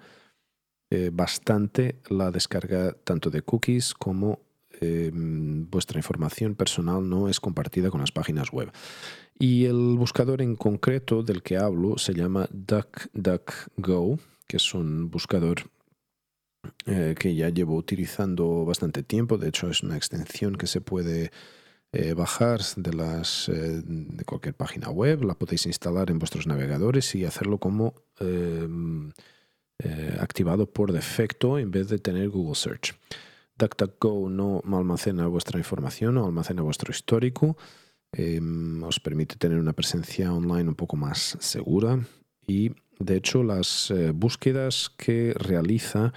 eh, 0.90 1.10
bastante 1.12 2.00
la 2.08 2.30
descarga 2.30 2.92
tanto 3.04 3.28
de 3.28 3.42
cookies 3.42 3.92
como 3.92 4.40
em, 4.80 5.68
vuestra 5.68 5.98
información 5.98 6.54
personal 6.54 7.06
no 7.06 7.28
es 7.28 7.40
compartida 7.40 7.90
con 7.90 8.00
las 8.00 8.10
páginas 8.10 8.52
web. 8.52 8.72
Y 9.38 9.66
el 9.66 9.96
buscador 9.98 10.40
en 10.40 10.56
concreto 10.56 11.22
del 11.22 11.42
que 11.42 11.58
hablo 11.58 11.98
se 11.98 12.14
llama 12.14 12.48
DuckDuckGo, 12.52 14.18
que 14.46 14.56
es 14.56 14.74
un 14.74 15.10
buscador 15.10 15.70
eh, 16.86 17.14
que 17.18 17.34
ya 17.34 17.50
llevo 17.50 17.76
utilizando 17.76 18.64
bastante 18.64 19.02
tiempo. 19.02 19.36
De 19.36 19.48
hecho, 19.48 19.68
es 19.68 19.82
una 19.82 19.96
extensión 19.96 20.56
que 20.56 20.66
se 20.66 20.80
puede 20.80 21.32
eh, 21.92 22.14
bajar 22.14 22.60
de, 22.76 22.94
las, 22.94 23.50
de 23.52 24.24
cualquier 24.24 24.54
página 24.54 24.88
web. 24.88 25.22
La 25.22 25.34
podéis 25.34 25.66
instalar 25.66 26.10
en 26.10 26.18
vuestros 26.18 26.46
navegadores 26.46 27.14
y 27.14 27.26
hacerlo 27.26 27.58
como 27.58 27.94
activado 30.18 30.66
por 30.66 30.92
defecto 30.92 31.58
en 31.58 31.70
vez 31.70 31.88
de 31.88 31.98
tener 31.98 32.28
Google 32.30 32.56
Search. 32.56 32.94
DuckDuckGo 33.56 34.28
no 34.28 34.62
almacena 34.76 35.26
vuestra 35.28 35.58
información, 35.58 36.14
no 36.14 36.26
almacena 36.26 36.62
vuestro 36.62 36.90
histórico 36.90 37.56
Em, 38.12 38.82
os 38.84 38.98
permite 39.00 39.36
tener 39.36 39.58
una 39.58 39.74
presencia 39.74 40.32
online 40.32 40.68
un 40.68 40.74
poco 40.74 40.96
más 40.96 41.36
segura 41.40 42.00
y 42.46 42.70
de 42.98 43.16
hecho 43.16 43.42
las 43.42 43.90
eh, 43.90 44.12
búsquedas 44.12 44.88
que 44.96 45.34
realiza 45.36 46.14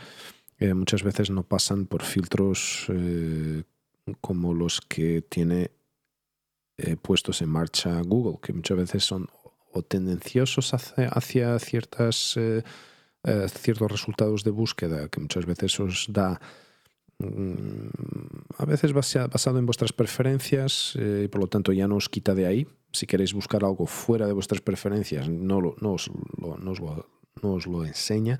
eh, 0.58 0.74
muchas 0.74 1.04
veces 1.04 1.30
no 1.32 1.44
pasan 1.44 1.88
por 1.88 2.04
filtros 2.04 2.86
eh, 2.88 3.64
como 4.22 4.54
los 4.54 4.80
que 4.80 5.22
tiene 5.22 5.72
puestos 7.04 7.44
en 7.44 7.50
marcha 7.50 8.02
Google, 8.02 8.40
que 8.42 8.54
muchas 8.54 8.76
veces 8.76 9.04
son 9.04 9.28
o 9.72 9.84
tendenciosos 9.84 10.74
hacia 10.74 11.60
ciertas, 11.60 12.40
ciertos 13.24 13.92
resultados 13.92 14.44
de 14.44 14.52
búsqueda, 14.52 15.08
que 15.10 15.22
muchas 15.22 15.46
veces 15.46 15.80
os 15.80 16.08
da 16.10 16.40
Mm, 17.22 17.90
a 18.58 18.66
veces 18.66 18.94
basado 18.94 19.60
en 19.60 19.66
vuestras 19.66 19.94
preferencias 19.94 20.94
y 20.96 21.26
eh, 21.26 21.30
por 21.30 21.42
lo 21.42 21.48
tanto 21.48 21.72
ya 21.72 21.88
no 21.88 21.98
os 21.98 22.10
quita 22.10 22.34
de 22.34 22.48
ahí. 22.48 22.68
Si 22.92 23.06
queréis 23.06 23.34
buscar 23.34 23.64
algo 23.64 23.86
fuera 23.86 24.26
de 24.26 24.34
vuestras 24.34 24.62
preferencias, 24.62 25.30
no, 25.30 25.62
lo, 25.62 25.76
no, 25.80 25.94
os, 25.94 26.10
lo, 26.38 26.58
no, 26.58 26.72
os, 27.54 27.68
lo, 27.68 27.86
enseña, 27.86 28.40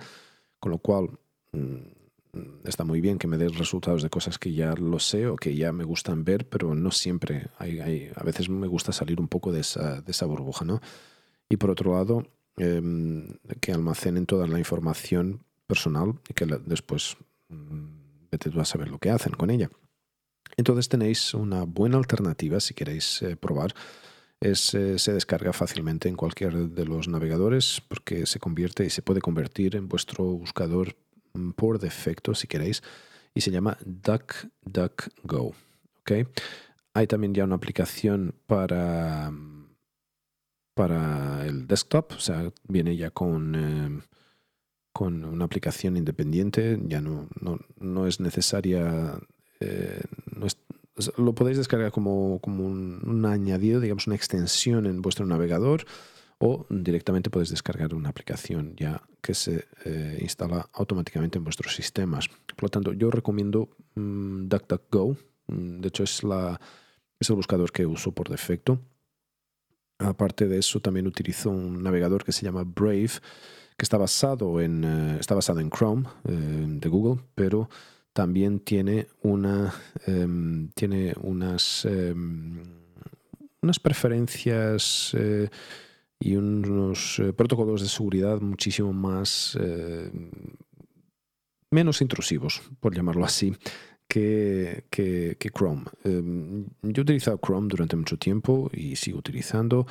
con 0.60 0.72
lo 0.72 0.80
cual 0.80 1.12
mm, 1.54 2.66
está 2.66 2.84
muy 2.84 3.02
bien 3.02 3.18
que 3.20 3.28
me 3.28 3.38
des 3.38 3.56
resultados 3.56 4.02
de 4.02 4.10
cosas 4.10 4.40
que 4.40 4.52
ya 4.52 4.74
lo 4.74 5.00
sé 5.00 5.28
o 5.28 5.36
que 5.36 5.56
ya 5.56 5.72
me 5.72 5.84
gustan 5.84 6.26
ver, 6.26 6.50
pero 6.50 6.74
no 6.74 6.92
siempre. 6.92 7.48
Hay, 7.60 7.80
hay, 7.80 8.12
a 8.16 8.24
veces 8.24 8.50
me 8.50 8.68
gusta 8.68 8.92
salir 8.92 9.20
un 9.22 9.28
poco 9.28 9.52
de 9.52 9.62
esa, 9.62 10.02
de 10.02 10.12
esa 10.12 10.26
burbuja. 10.26 10.66
¿no? 10.66 10.82
Y 11.50 11.58
por 11.58 11.70
otro 11.70 11.94
lado, 11.94 12.26
em, 12.58 13.28
que 13.60 13.72
almacenen 13.72 14.26
toda 14.26 14.48
la 14.48 14.60
información 14.60 15.44
personal 15.68 16.20
y 16.30 16.34
que 16.34 16.46
después 16.66 17.18
mm, 17.50 18.30
vete 18.32 18.50
tú 18.50 18.60
a 18.60 18.66
saber 18.66 18.90
lo 18.90 19.00
que 19.00 19.10
hacen 19.10 19.34
con 19.34 19.50
ella. 19.50 19.70
Entonces 20.58 20.90
tenéis 20.90 21.34
una 21.34 21.64
buena 21.64 21.98
alternativa 21.98 22.60
si 22.60 22.74
queréis 22.74 23.22
eh, 23.22 23.36
probar. 23.36 23.74
Eh, 24.42 24.56
se 24.56 25.14
descarga 25.14 25.54
fácilmente 25.54 26.10
en 26.10 26.16
cualquier 26.16 26.70
de 26.70 26.86
los 26.86 27.08
navegadores 27.08 27.82
porque 27.88 28.26
se 28.26 28.40
convierte 28.40 28.84
y 28.84 28.90
se 28.90 29.04
puede 29.04 29.22
convertir 29.22 29.76
en 29.76 29.88
vuestro 29.88 30.26
buscador 30.26 30.96
mm, 31.34 31.52
por 31.52 31.80
defecto 31.80 32.34
si 32.36 32.48
queréis 32.48 32.82
y 33.34 33.42
se 33.42 33.52
llama 33.52 33.78
DuckDuckGo. 33.86 35.54
¿okay? 36.02 36.26
Hay 36.94 37.08
también 37.08 37.34
ya 37.34 37.44
una 37.44 37.56
aplicación 37.56 38.36
para, 38.48 39.32
para 40.74 41.46
el 41.46 41.68
desktop, 41.68 42.14
o 42.14 42.20
sea, 42.20 42.52
viene 42.68 42.96
ya 42.96 43.12
con... 43.12 43.56
Eh, 43.56 44.02
con 44.94 45.24
una 45.24 45.46
aplicación 45.46 45.98
independiente, 45.98 46.80
ya 46.84 47.02
no, 47.02 47.28
no, 47.80 48.08
es 48.08 48.20
necesaria, 48.20 49.18
eh, 49.60 50.02
lo 51.18 51.34
podéis 51.34 51.58
descargar 51.58 51.92
como, 51.92 52.40
como 52.42 52.66
un, 52.66 53.26
añadido, 53.26 53.80
digamos 53.80 54.08
una 54.08 54.16
extensión 54.16 54.86
en 54.86 55.02
vuestro 55.02 55.26
navegador 55.26 55.86
o 56.40 56.66
directamente 56.70 57.30
podéis 57.30 57.52
descargar 57.52 57.94
una 57.94 58.10
aplicación 58.10 58.76
ya 58.76 59.02
que 59.22 59.34
se 59.34 59.66
eh, 59.86 60.18
instala 60.22 60.68
automáticamente 60.74 61.38
en 61.38 61.44
vuestros 61.44 61.76
sistemas. 61.76 62.28
Por 62.56 62.64
lo 62.64 62.70
tanto, 62.70 62.94
yo 62.94 63.12
recomiendo 63.12 63.70
mm, 63.96 64.48
DuckDuckGo, 64.48 65.18
mm, 65.48 65.82
de 65.82 65.88
hecho 65.88 66.04
es, 66.04 66.24
la, 66.24 66.60
es 67.20 67.30
el 67.30 67.36
buscador 67.36 67.72
que 67.72 67.86
uso 67.86 68.12
por 68.12 68.30
defecto. 68.30 68.80
Aparte 70.02 70.48
de 70.48 70.58
eso, 70.58 70.80
también 70.80 71.08
utilizo 71.08 71.50
un 71.50 71.84
navegador 71.84 72.24
que 72.24 72.32
se 72.32 72.44
llama 72.44 72.64
Brave, 72.64 73.12
que 73.78 73.84
está 73.84 73.98
basado 73.98 74.60
en, 74.62 74.84
eh, 74.84 75.18
está 75.20 75.36
basado 75.36 75.60
en 75.60 75.70
Chrome 75.70 76.08
eh, 76.28 76.66
de 76.68 76.90
Google, 76.90 77.22
pero 77.36 77.70
también 78.14 78.60
tiene, 78.60 79.08
una, 79.22 79.74
em, 80.06 80.70
tiene 80.76 81.14
unas, 81.22 81.86
em, 81.86 82.64
unas 83.62 83.80
preferencias 83.80 85.16
eh, 85.18 85.50
y 86.20 86.36
unos 86.36 87.22
protocolos 87.36 87.82
de 87.82 87.88
seguridad 87.88 88.42
muchísimo 88.42 88.94
más 88.94 89.58
menos 91.72 92.02
intrusivos, 92.02 92.62
por 92.82 92.94
llamarlo 92.94 93.24
así, 93.24 93.56
que, 94.12 94.84
que, 94.90 95.50
Chrome. 95.58 95.86
Em, 96.04 96.66
yo 96.82 97.02
he 97.02 97.02
utilizado 97.02 97.40
Chrome 97.42 97.70
durante 97.70 97.96
mucho 97.96 98.18
tiempo 98.18 98.70
y 98.74 98.98
sigo 98.98 99.20
utilizando. 99.20 99.88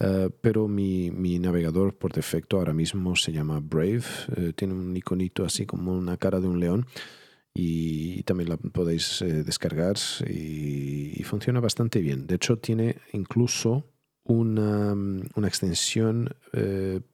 Eh, 0.00 0.30
pero 0.40 0.66
mi, 0.66 1.10
navegador 1.38 1.94
por 1.96 2.12
defecto 2.12 2.58
ahora 2.58 2.72
mismo 2.72 3.14
se 3.14 3.30
llama 3.30 3.60
Brave. 3.60 4.02
Eh, 4.36 4.52
tiene 4.56 4.74
un 4.74 4.96
iconito 4.96 5.44
así 5.44 5.64
como 5.64 5.92
una 5.92 6.16
cara 6.16 6.40
de 6.40 6.48
un 6.48 6.58
león 6.58 6.86
y, 7.54 8.24
también 8.24 8.48
la 8.48 8.56
podéis 8.56 9.22
eh, 9.22 9.44
descargar 9.44 9.94
y, 10.28 11.22
funciona 11.22 11.60
bastante 11.60 12.00
bien. 12.00 12.26
De 12.26 12.34
hecho, 12.34 12.58
tiene 12.58 12.96
incluso 13.12 13.84
una, 14.24 14.92
una 14.92 15.48
extensión 15.48 16.34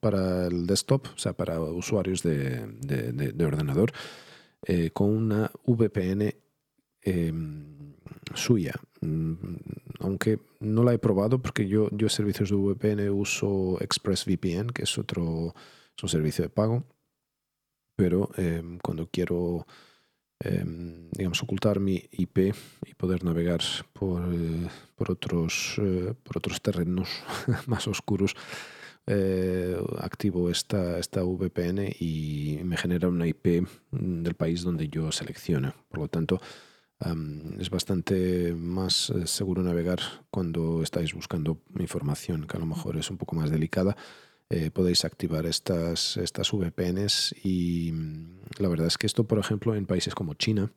para 0.01 0.47
el 0.47 0.67
desktop, 0.67 1.09
o 1.15 1.19
sea, 1.19 1.35
para 1.35 1.61
usuarios 1.61 2.23
de, 2.23 2.67
de 2.81 3.45
ordenador, 3.45 3.93
con 4.93 5.09
una 5.09 5.51
VPN 5.65 6.35
em, 7.03 7.95
suya. 8.35 8.75
Mm, 9.01 9.35
aunque 10.01 10.41
no 10.61 10.83
la 10.83 10.93
he 10.93 10.99
probado 10.99 11.41
porque 11.41 11.69
yo, 11.69 11.89
yo 11.93 12.09
servicios 12.09 12.51
de 12.51 12.57
VPN 12.57 13.11
uso 13.11 13.79
ExpressVPN, 13.81 14.69
que 14.69 14.83
es 14.83 14.99
otro 14.99 15.55
es 15.97 16.03
un 16.03 16.09
servicio 16.09 16.45
de 16.45 16.51
pago, 16.51 16.85
pero 17.97 18.31
em, 18.37 18.79
cuando 18.79 19.09
quiero 19.11 19.67
em, 20.41 21.11
digamos 21.11 21.43
ocultar 21.43 21.81
mi 21.81 22.09
IP 22.13 22.55
y 22.87 22.95
poder 22.95 23.25
navegar 23.25 23.61
por, 23.93 24.23
eh, 24.33 24.69
por 24.95 25.11
otros, 25.11 25.75
eh, 25.83 26.15
por 26.23 26.39
otros 26.39 26.63
terrenos 26.63 27.09
más 27.67 27.89
oscuros, 27.89 28.37
eh, 29.11 29.75
activo 29.99 30.51
esta, 30.51 30.99
esta 30.99 31.23
VPN 31.23 31.95
y 31.99 32.61
me 32.63 32.77
genera 32.77 33.09
una 33.09 33.27
IP 33.27 33.67
del 33.91 34.35
país 34.35 34.63
donde 34.63 34.89
yo 34.89 35.11
seleccione. 35.13 35.73
Por 35.89 36.01
lo 36.01 36.09
tanto, 36.09 36.41
es 37.59 37.71
bastante 37.71 38.53
más 38.55 39.11
eh, 39.11 39.27
seguro 39.27 39.63
navegar 39.63 40.01
cuando 40.31 40.83
estáis 40.83 41.15
buscando 41.15 41.63
información 41.79 42.47
que 42.47 42.57
a 42.57 42.61
lo 42.61 42.67
mejor 42.67 42.97
es 42.97 43.11
un 43.11 43.17
poco 43.17 43.37
más 43.37 43.51
delicada. 43.51 43.97
Eh, 44.51 44.71
podéis 44.71 45.05
activar 45.05 45.47
estas, 45.47 46.17
estas 46.17 46.53
VPNs 46.53 47.35
y 47.45 47.93
mm, 47.93 48.41
la 48.59 48.69
verdad 48.69 48.89
es 48.89 48.99
que 48.99 49.07
esto, 49.07 49.25
por 49.25 49.39
ejemplo, 49.39 49.75
en 49.75 49.87
países 49.87 50.15
como 50.15 50.35
China, 50.35 50.73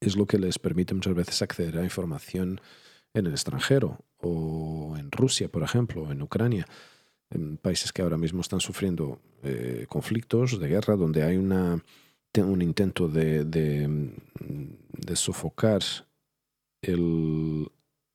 es 0.00 0.16
lo 0.16 0.26
que 0.26 0.38
les 0.38 0.58
permite 0.58 0.94
muchas 0.94 1.14
veces 1.14 1.42
acceder 1.42 1.78
a 1.78 1.84
información 1.84 2.60
en 3.12 3.26
el 3.26 3.32
extranjero 3.32 3.98
o 4.18 4.96
en 4.98 5.12
Rusia, 5.12 5.48
por 5.48 5.62
ejemplo, 5.62 6.02
o 6.02 6.12
en 6.12 6.22
Ucrania, 6.22 6.66
en 7.30 7.56
países 7.56 7.92
que 7.92 8.02
ahora 8.02 8.16
mismo 8.16 8.40
están 8.40 8.60
sufriendo 8.60 9.20
eh, 9.42 9.86
conflictos 9.88 10.58
de 10.58 10.68
guerra, 10.68 10.96
donde 10.96 11.22
hay 11.22 11.36
una 11.36 11.82
un 12.36 12.62
intento 12.62 13.08
de, 13.08 13.44
de, 13.44 15.16
sofocar 15.16 15.82
el, 16.80 17.66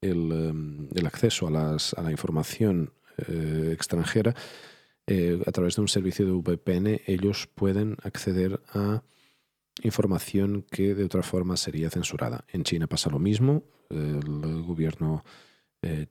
em, 0.01 0.87
el, 0.95 1.05
acceso 1.05 1.47
a, 1.47 1.51
las, 1.51 1.93
a 1.95 2.01
la 2.01 2.11
información 2.11 2.93
eh, 3.17 3.71
extranjera, 3.73 4.33
eh, 5.05 5.41
a 5.45 5.51
través 5.51 5.75
de 5.75 5.81
un 5.81 5.89
servicio 5.89 6.25
de 6.25 6.31
VPN 6.31 7.01
ellos 7.07 7.47
pueden 7.53 7.97
acceder 8.03 8.61
a 8.73 9.03
información 9.83 10.65
que 10.71 10.95
de 10.95 11.03
otra 11.03 11.21
forma 11.21 11.57
sería 11.57 11.89
censurada. 11.89 12.45
En 12.47 12.63
China 12.63 12.87
pasa 12.87 13.09
lo 13.09 13.19
mismo, 13.19 13.63
el 13.89 14.63
gobierno 14.63 15.25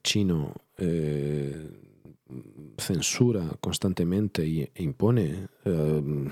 chino 0.03 0.53
censura 2.77 3.43
constantemente 3.61 4.41
e 4.43 4.83
impone 4.83 5.47
em, 5.63 6.29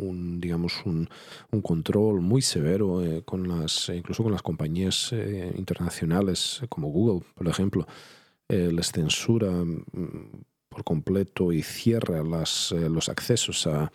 un, 0.00 0.40
digamos, 0.40 0.82
un, 0.86 1.08
control 1.62 2.20
muy 2.20 2.42
severo 2.42 3.04
eh, 3.04 3.22
con 3.22 3.48
las, 3.48 3.90
incluso 3.90 4.22
con 4.22 4.32
las 4.32 4.42
compañías 4.42 5.12
eh, 5.12 5.52
internacionales 5.56 6.62
como 6.68 6.88
Google, 6.88 7.26
por 7.34 7.48
ejemplo, 7.48 7.86
eh, 8.48 8.70
les 8.72 8.90
censura 8.90 9.50
mm, 9.50 10.44
por 10.68 10.84
completo 10.84 11.52
y 11.52 11.62
cierra 11.62 12.22
las, 12.22 12.72
los 12.72 13.08
accesos 13.08 13.66
a, 13.66 13.92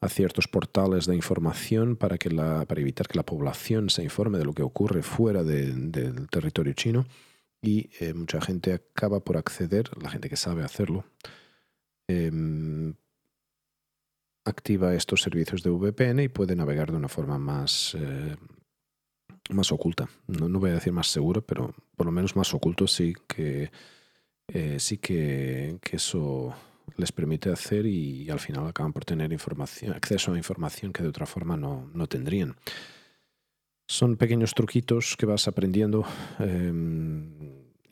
a, 0.00 0.08
ciertos 0.08 0.46
portales 0.46 1.06
de 1.06 1.16
información 1.16 1.96
para, 1.96 2.16
que 2.16 2.30
la, 2.30 2.64
para 2.64 2.80
evitar 2.80 3.08
que 3.08 3.18
la 3.18 3.26
población 3.26 3.90
se 3.90 4.04
informe 4.04 4.38
de 4.38 4.44
lo 4.44 4.52
que 4.52 4.62
ocurre 4.62 5.02
fuera 5.02 5.42
del 5.42 6.28
territorio 6.30 6.72
chino 6.74 7.06
y 7.62 7.90
mucha 8.14 8.40
gente 8.40 8.72
acaba 8.74 9.20
por 9.20 9.36
acceder, 9.36 9.90
la 10.02 10.10
gente 10.10 10.28
que 10.28 10.36
sabe 10.36 10.64
hacerlo, 10.64 11.04
em, 12.08 12.94
activa 14.44 14.94
estos 14.94 15.22
servicios 15.22 15.62
de 15.62 15.70
VPN 15.70 16.24
y 16.24 16.28
puede 16.28 16.56
navegar 16.56 16.90
de 16.90 16.96
una 16.96 17.08
forma 17.08 17.38
más, 17.38 17.96
eh, 17.98 18.36
más 19.50 19.72
oculta. 19.72 20.08
No, 20.26 20.48
no, 20.48 20.58
voy 20.58 20.70
a 20.70 20.74
decir 20.74 20.92
más 20.92 21.08
seguro, 21.08 21.42
pero 21.42 21.74
por 21.96 22.06
lo 22.06 22.12
menos 22.12 22.36
más 22.36 22.52
oculto 22.54 22.86
sí 22.86 23.14
que, 23.28 23.70
eh, 24.48 24.78
sí 24.78 24.98
que, 24.98 25.78
que, 25.80 25.96
eso 25.96 26.54
les 26.96 27.12
permite 27.12 27.50
hacer 27.50 27.86
y, 27.86 28.28
al 28.30 28.40
final 28.40 28.66
acaban 28.66 28.92
por 28.92 29.04
tener 29.04 29.32
información, 29.32 29.92
acceso 29.92 30.32
a 30.32 30.36
información 30.36 30.92
que 30.92 31.02
de 31.02 31.08
otra 31.08 31.26
forma 31.26 31.56
no, 31.56 31.90
no 31.94 32.06
tendrían. 32.06 32.56
Son 33.92 34.16
pequeños 34.16 34.54
truquitos 34.54 35.18
que 35.18 35.26
vas 35.26 35.46
aprendiendo. 35.48 36.06
Eh, 36.40 36.72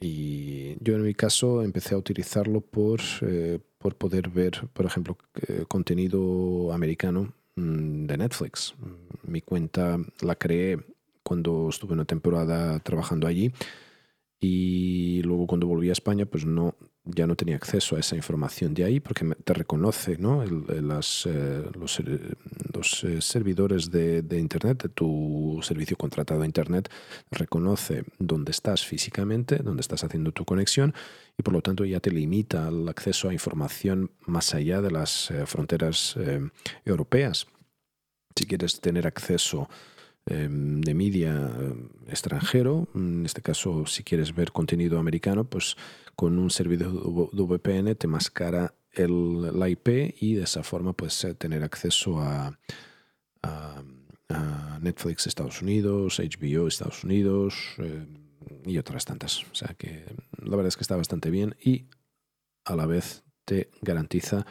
y 0.01 0.83
yo 0.83 0.95
en 0.95 1.03
mi 1.03 1.13
caso 1.13 1.63
empecé 1.63 1.95
a 1.95 1.99
utilizarlo 1.99 2.63
por, 2.63 3.01
eh, 3.21 3.59
por 3.77 3.97
poder 3.97 4.31
ver, 4.31 4.67
por 4.73 4.87
ejemplo, 4.87 5.19
eh, 5.47 5.67
contenido 5.69 6.73
americano 6.73 7.35
mm, 7.57 8.07
de 8.07 8.17
Netflix. 8.17 8.75
Mi 9.25 9.43
cuenta 9.43 9.99
la 10.23 10.37
creé 10.37 10.79
cuando 11.23 11.69
estuve 11.69 11.93
una 11.93 12.07
temporada 12.07 12.81
trabajando 12.81 13.27
allí 13.27 13.53
y 14.41 15.21
luego 15.23 15.47
cuando 15.47 15.67
volví 15.67 15.91
a 15.91 15.93
España 15.93 16.25
pues 16.25 16.47
no 16.47 16.77
ya 17.15 17.27
no 17.27 17.37
tenía 17.37 17.57
acceso 17.57 17.97
a 17.97 18.01
esa 18.01 18.17
información 18.17 18.75
de 18.75 18.85
ahí 18.85 19.01
porque 19.01 19.25
te 19.45 19.55
reconoce 19.55 20.17
¿no? 20.19 20.43
eh, 20.43 20.49
los, 20.83 21.27
eh, 21.27 21.65
eh, 23.05 23.21
servidores 23.21 23.91
de, 23.91 24.39
Internet, 24.39 24.85
de 24.85 24.89
tu 24.89 25.61
servicio 25.63 25.97
contratado 25.97 26.43
a 26.43 26.47
Internet, 26.47 26.91
reconoce 27.31 28.05
dónde 28.19 28.51
estás 28.51 28.85
físicamente, 28.85 29.59
dónde 29.59 29.81
estás 29.81 30.05
haciendo 30.05 30.33
tu 30.33 30.45
conexión 30.45 30.95
y 31.39 31.43
por 31.43 31.55
lo 31.55 31.63
tanto 31.63 31.85
ya 31.85 32.01
te 32.01 32.11
limita 32.11 32.69
el 32.69 32.89
acceso 32.89 33.29
a 33.29 33.33
información 33.33 34.11
más 34.27 34.55
allá 34.55 34.81
de 34.81 34.91
las 34.91 35.33
fronteras 35.47 36.17
europeas. 36.85 37.47
Si 38.37 38.47
quieres 38.47 38.81
tener 38.81 39.07
acceso 39.07 39.69
de 40.27 40.95
media 40.95 41.33
em, 41.33 41.89
extranjero. 42.09 42.89
En 42.95 43.25
este 43.27 43.43
caso, 43.43 43.87
si 43.87 44.05
quieres 44.05 44.35
ver 44.35 44.53
contenido 44.53 44.99
americano, 44.99 45.45
pues 45.45 45.77
con 46.15 46.39
un 46.39 46.51
servidor 46.51 46.93
de 47.33 47.43
VPN 47.43 47.95
te 47.97 48.07
mascara 48.07 48.75
el, 48.93 49.59
la 49.59 49.69
IP 49.69 50.15
y 50.21 50.35
de 50.35 50.45
esa 50.45 50.63
forma 50.63 50.93
puedes 50.93 51.25
eh, 51.25 51.35
tener 51.35 51.63
acceso 51.63 52.21
a, 52.21 52.59
a, 53.43 53.83
Netflix 54.81 55.27
Estados 55.27 55.61
Unidos, 55.61 56.21
HBO 56.21 56.69
Estados 56.69 57.05
Unidos 57.05 57.55
em, 57.79 58.07
y 58.65 58.79
otras 58.79 59.05
tantas. 59.05 59.43
O 59.51 59.55
sea 59.55 59.75
que 59.77 60.05
la 60.39 60.57
verdad 60.57 60.69
es 60.69 60.77
que 60.77 60.83
está 60.83 60.97
bastante 60.97 61.31
bien 61.31 61.57
y 61.61 61.87
a 62.65 62.77
la 62.77 62.87
vez 62.87 63.25
te 63.45 63.71
garantiza 63.83 64.47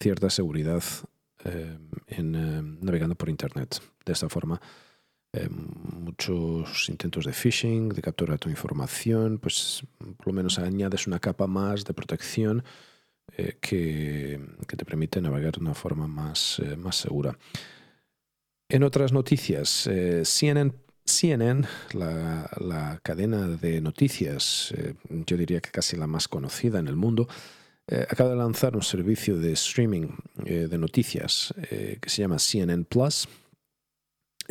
cierta 0.00 0.30
seguridad 0.30 0.82
en 2.06 2.80
navegando 2.80 3.16
por 3.16 3.28
Internet. 3.28 3.82
De 4.06 4.12
esta 4.12 4.28
forma, 4.28 4.60
eh, 5.32 5.48
muchos 5.48 6.88
intentos 6.88 7.24
de 7.24 7.32
phishing, 7.32 7.90
de 7.90 8.02
captura 8.02 8.32
de 8.32 8.38
tu 8.38 8.50
información, 8.50 9.38
pues 9.38 9.84
por 10.16 10.26
lo 10.26 10.32
menos 10.32 10.58
añades 10.58 11.06
una 11.06 11.20
capa 11.20 11.46
más 11.46 11.84
de 11.84 11.94
protección 11.94 12.64
eh, 13.36 13.56
que, 13.60 14.40
te 14.66 14.84
permite 14.84 15.20
navegar 15.20 15.52
de 15.52 15.60
una 15.60 15.74
forma 15.74 16.08
más, 16.08 16.58
eh, 16.58 16.76
más 16.76 16.96
segura. 16.96 17.38
En 18.68 18.82
otras 18.82 19.12
noticias, 19.12 19.88
CNN, 20.24 20.72
CNN 21.04 21.66
la, 21.92 22.50
la, 22.58 23.00
cadena 23.02 23.46
de 23.46 23.80
noticias, 23.80 24.74
yo 25.08 25.36
diría 25.36 25.60
que 25.60 25.70
casi 25.70 25.96
la 25.96 26.06
más 26.06 26.28
conocida 26.28 26.78
en 26.78 26.86
el 26.88 26.94
mundo, 26.94 27.28
acaba 28.08 28.30
de 28.30 28.36
lanzar 28.36 28.76
un 28.76 28.82
servicio 28.82 29.36
de 29.38 29.52
streaming 29.52 30.10
de 30.44 30.78
noticias 30.78 31.52
que 31.68 32.08
se 32.08 32.22
llama 32.22 32.38
CNN 32.38 32.84
Plus 32.84 33.26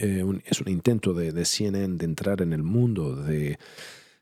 eh, 0.02 0.24
es 0.46 0.62
un 0.62 0.70
intento 0.70 1.14
de, 1.14 1.46
CNN 1.46 1.98
de 1.98 2.06
entrar 2.06 2.42
en 2.42 2.54
el 2.54 2.64
mundo 2.64 3.16
de, 3.16 3.60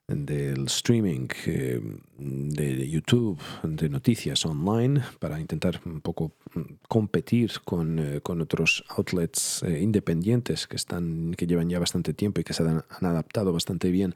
del 0.07 0.65
streaming, 0.65 1.27
eh, 1.45 1.79
de 2.17 2.89
YouTube, 2.89 3.39
de 3.63 3.87
noticias 3.87 4.45
online, 4.45 5.01
para 5.19 5.39
intentar 5.39 5.79
un 5.85 6.01
poco 6.01 6.33
mm, 6.55 6.61
competir 6.87 7.51
con, 7.63 7.99
eh, 7.99 8.21
con 8.21 8.41
otros 8.41 8.83
outlets 8.89 9.63
independientes 9.63 10.65
que, 10.65 10.75
están, 10.75 11.35
que 11.35 11.45
llevan 11.45 11.69
ya 11.69 11.79
bastante 11.79 12.13
tiempo 12.13 12.41
y 12.41 12.43
que 12.43 12.53
se 12.53 12.63
han, 12.63 12.83
adaptado 12.89 13.53
bastante 13.53 13.91
bien 13.91 14.15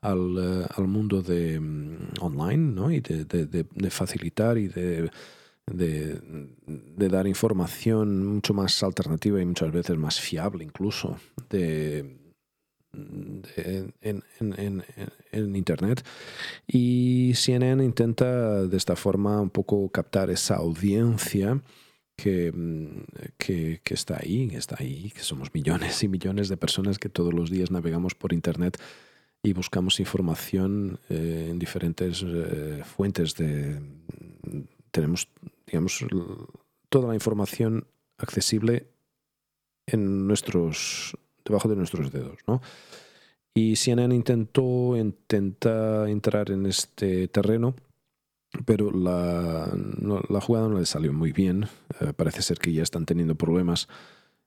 al, 0.00 0.66
al 0.68 0.86
mundo 0.88 1.22
de 1.22 1.60
mm, 1.60 2.14
online 2.20 2.74
¿no? 2.74 2.90
y 2.90 3.00
de, 3.00 3.24
de 3.24 3.90
facilitar 3.90 4.58
y 4.58 4.66
de 4.66 5.10
de, 5.72 6.20
dar 7.08 7.26
información 7.26 8.26
mucho 8.26 8.54
más 8.54 8.82
alternativa 8.82 9.40
y 9.40 9.46
muchas 9.46 9.72
veces 9.72 9.96
más 9.96 10.20
fiable 10.20 10.64
incluso 10.64 11.16
de, 11.50 12.18
en, 12.92 14.24
Internet. 15.56 16.04
Y 16.66 17.32
CNN 17.34 17.84
intenta 17.84 18.66
de 18.66 18.76
esta 18.76 18.96
forma 18.96 19.40
un 19.40 19.50
poco 19.50 19.88
captar 19.90 20.30
esa 20.30 20.56
audiencia 20.56 21.62
que, 22.16 22.52
que, 23.36 23.80
está 23.90 24.18
ahí, 24.20 24.48
que 24.48 24.56
está 24.56 24.76
ahí, 24.78 25.10
que 25.10 25.20
somos 25.20 25.54
millones 25.54 26.02
y 26.02 26.08
millones 26.08 26.48
de 26.48 26.56
personas 26.56 26.98
que 26.98 27.08
todos 27.08 27.32
los 27.32 27.50
días 27.50 27.70
navegamos 27.70 28.14
por 28.14 28.32
Internet 28.32 28.80
y 29.42 29.52
buscamos 29.52 30.00
información 30.00 30.98
eh, 31.08 31.48
en 31.50 31.60
diferentes 31.60 32.24
eh, 32.26 32.82
fuentes 32.84 33.36
de 33.36 33.80
tenemos 34.90 35.28
digamos, 35.68 36.04
toda 36.88 37.08
la 37.08 37.14
información 37.14 37.86
accesible 38.16 38.88
en 39.86 40.26
nuestros, 40.26 41.16
debajo 41.44 41.68
de 41.68 41.76
nuestros 41.76 42.12
dedos. 42.12 42.38
¿no? 42.46 42.60
Y 43.54 43.76
CNN 43.76 44.14
intentó 44.14 44.96
intenta 44.96 46.08
entrar 46.08 46.50
en 46.50 46.66
este 46.66 47.28
terreno, 47.28 47.74
pero 48.64 48.90
la, 48.90 49.70
la 50.28 50.40
jugada 50.40 50.68
no 50.68 50.78
le 50.78 50.86
salió 50.86 51.12
muy 51.12 51.32
bien. 51.32 51.66
Eh, 52.00 52.12
parece 52.14 52.42
ser 52.42 52.58
que 52.58 52.72
ya 52.72 52.82
están 52.82 53.06
teniendo 53.06 53.34
problemas. 53.34 53.88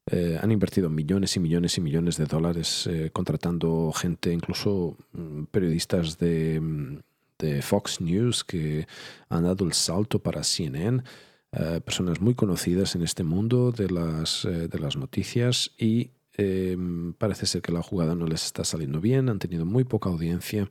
Eh, 0.08 0.40
han 0.42 0.52
invertido 0.52 0.90
millones 0.90 1.36
y 1.36 1.40
millones 1.40 1.78
y 1.78 1.82
millones 1.82 2.18
de 2.18 2.26
dólares 2.26 2.88
eh, 2.88 3.12
contratando 3.14 3.92
gente, 3.92 4.32
incluso 4.34 4.98
mm, 5.14 5.44
periodistas 5.52 6.18
de 6.18 6.60
mm, 6.60 7.00
de 7.42 7.62
Fox 7.62 8.00
News 8.00 8.44
que 8.44 8.88
han 9.30 9.44
dado 9.44 9.66
el 9.66 9.74
salto 9.74 10.20
para 10.20 10.44
CNN, 10.44 11.04
eh, 11.52 11.82
personas 11.84 12.22
muy 12.22 12.36
conocidas 12.36 12.96
en 12.96 13.02
este 13.02 13.24
mundo 13.24 13.72
de 13.72 13.90
las, 13.90 14.46
eh, 14.46 14.68
de 14.68 14.80
las 14.80 14.96
noticias 14.96 15.72
y 15.78 16.12
em, 16.38 17.14
parece 17.14 17.46
ser 17.46 17.62
que 17.62 17.74
la 17.74 17.82
jugada 17.84 18.16
no 18.16 18.26
les 18.26 18.46
está 18.46 18.64
saliendo 18.64 19.02
bien, 19.02 19.28
han 19.28 19.40
tenido 19.40 19.66
muy 19.66 19.84
poca 19.84 20.10
audiencia. 20.10 20.70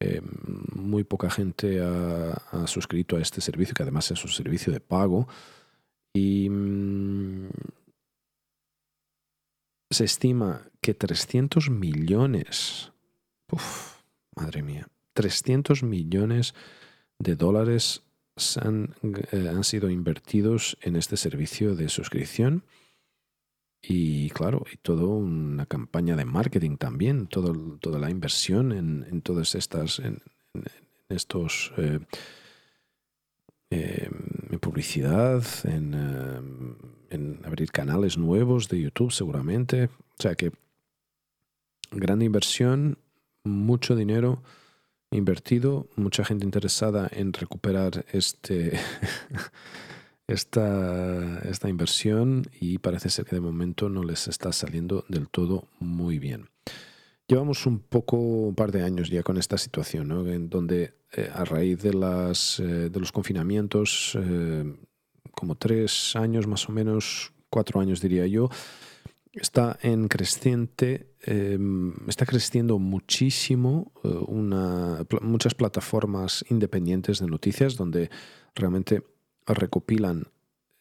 Em, 0.00 0.24
muy 0.74 1.04
poca 1.04 1.30
gente 1.30 1.80
ha, 1.80 2.66
suscrito 2.66 3.16
a 3.16 3.20
este 3.20 3.40
servicio, 3.40 3.74
que 3.74 3.84
además 3.84 4.10
es 4.10 4.24
un 4.24 4.30
servicio 4.30 4.72
de 4.72 4.80
pago. 4.80 5.28
Y 6.12 6.48
mm, 6.50 7.48
se 9.90 10.04
estima 10.04 10.68
que 10.80 10.94
300 10.94 11.70
millones, 11.70 12.92
madre 14.34 14.62
mía, 14.62 14.88
300 15.12 15.82
millones 15.82 16.54
de 17.18 17.36
dólares 17.36 18.02
han, 18.60 18.94
eh, 19.32 19.48
han, 19.48 19.64
sido 19.64 19.90
invertidos 19.90 20.76
en 20.80 20.96
este 20.96 21.16
servicio 21.16 21.74
de 21.74 21.88
suscripción. 21.88 22.64
Y 23.82 24.30
claro, 24.30 24.64
y 24.72 24.76
toda 24.76 25.06
una 25.06 25.66
campaña 25.66 26.14
de 26.16 26.24
marketing 26.24 26.76
también, 26.76 27.26
toda 27.26 27.98
la 27.98 28.10
inversión 28.10 28.72
en, 28.72 29.22
todas 29.22 29.56
estas, 29.56 29.98
en, 29.98 30.22
estos, 31.08 31.72
eh, 31.76 31.98
em, 33.70 34.12
en 34.50 34.60
publicidad, 34.60 35.44
en, 35.64 35.94
em, 35.94 36.76
en 37.10 37.40
abrir 37.44 37.72
canales 37.72 38.16
nuevos 38.16 38.68
de 38.68 38.80
YouTube 38.80 39.12
seguramente. 39.12 39.86
O 39.86 40.22
sea 40.22 40.36
que 40.36 40.52
gran 41.90 42.22
inversión, 42.22 42.98
mucho 43.42 43.96
dinero 43.96 44.42
invertido, 45.12 45.88
mucha 45.96 46.24
gente 46.24 46.44
interesada 46.44 47.08
en 47.12 47.32
recuperar 47.32 48.04
este, 48.12 48.78
esta, 50.26 51.38
esta 51.40 51.68
inversión 51.68 52.46
y 52.60 52.78
parece 52.78 53.10
ser 53.10 53.24
que 53.24 53.36
de 53.36 53.40
momento 53.40 53.88
no 53.88 54.02
les 54.02 54.28
está 54.28 54.52
saliendo 54.52 55.04
del 55.08 55.28
todo 55.28 55.68
muy 55.78 56.18
bien. 56.18 56.48
Llevamos 57.28 57.66
un 57.66 57.78
poco, 57.78 58.16
un 58.16 58.54
par 58.54 58.72
de 58.72 58.82
años 58.82 59.08
ya 59.08 59.22
con 59.22 59.38
esta 59.38 59.56
situación, 59.56 60.08
¿no? 60.08 60.26
en 60.26 60.50
donde 60.50 60.94
eh, 61.12 61.30
a 61.32 61.44
raíz 61.44 61.80
de, 61.82 61.94
las, 61.94 62.58
eh, 62.60 62.90
de 62.90 63.00
los 63.00 63.12
confinamientos, 63.12 64.18
eh, 64.20 64.64
como 65.30 65.54
tres 65.56 66.16
años 66.16 66.46
más 66.46 66.68
o 66.68 66.72
menos, 66.72 67.32
cuatro 67.48 67.80
años 67.80 68.00
diría 68.00 68.26
yo, 68.26 68.50
está 69.32 69.78
en 69.82 70.08
creciente, 70.08 71.14
em, 71.22 71.92
está 72.08 72.26
creciendo 72.26 72.78
muchísimo 72.78 73.92
una, 74.02 75.06
muchas 75.20 75.54
plataformas 75.54 76.44
independientes 76.50 77.20
de 77.20 77.26
noticias 77.26 77.76
donde 77.76 78.10
realmente 78.54 79.02
recopilan 79.46 80.28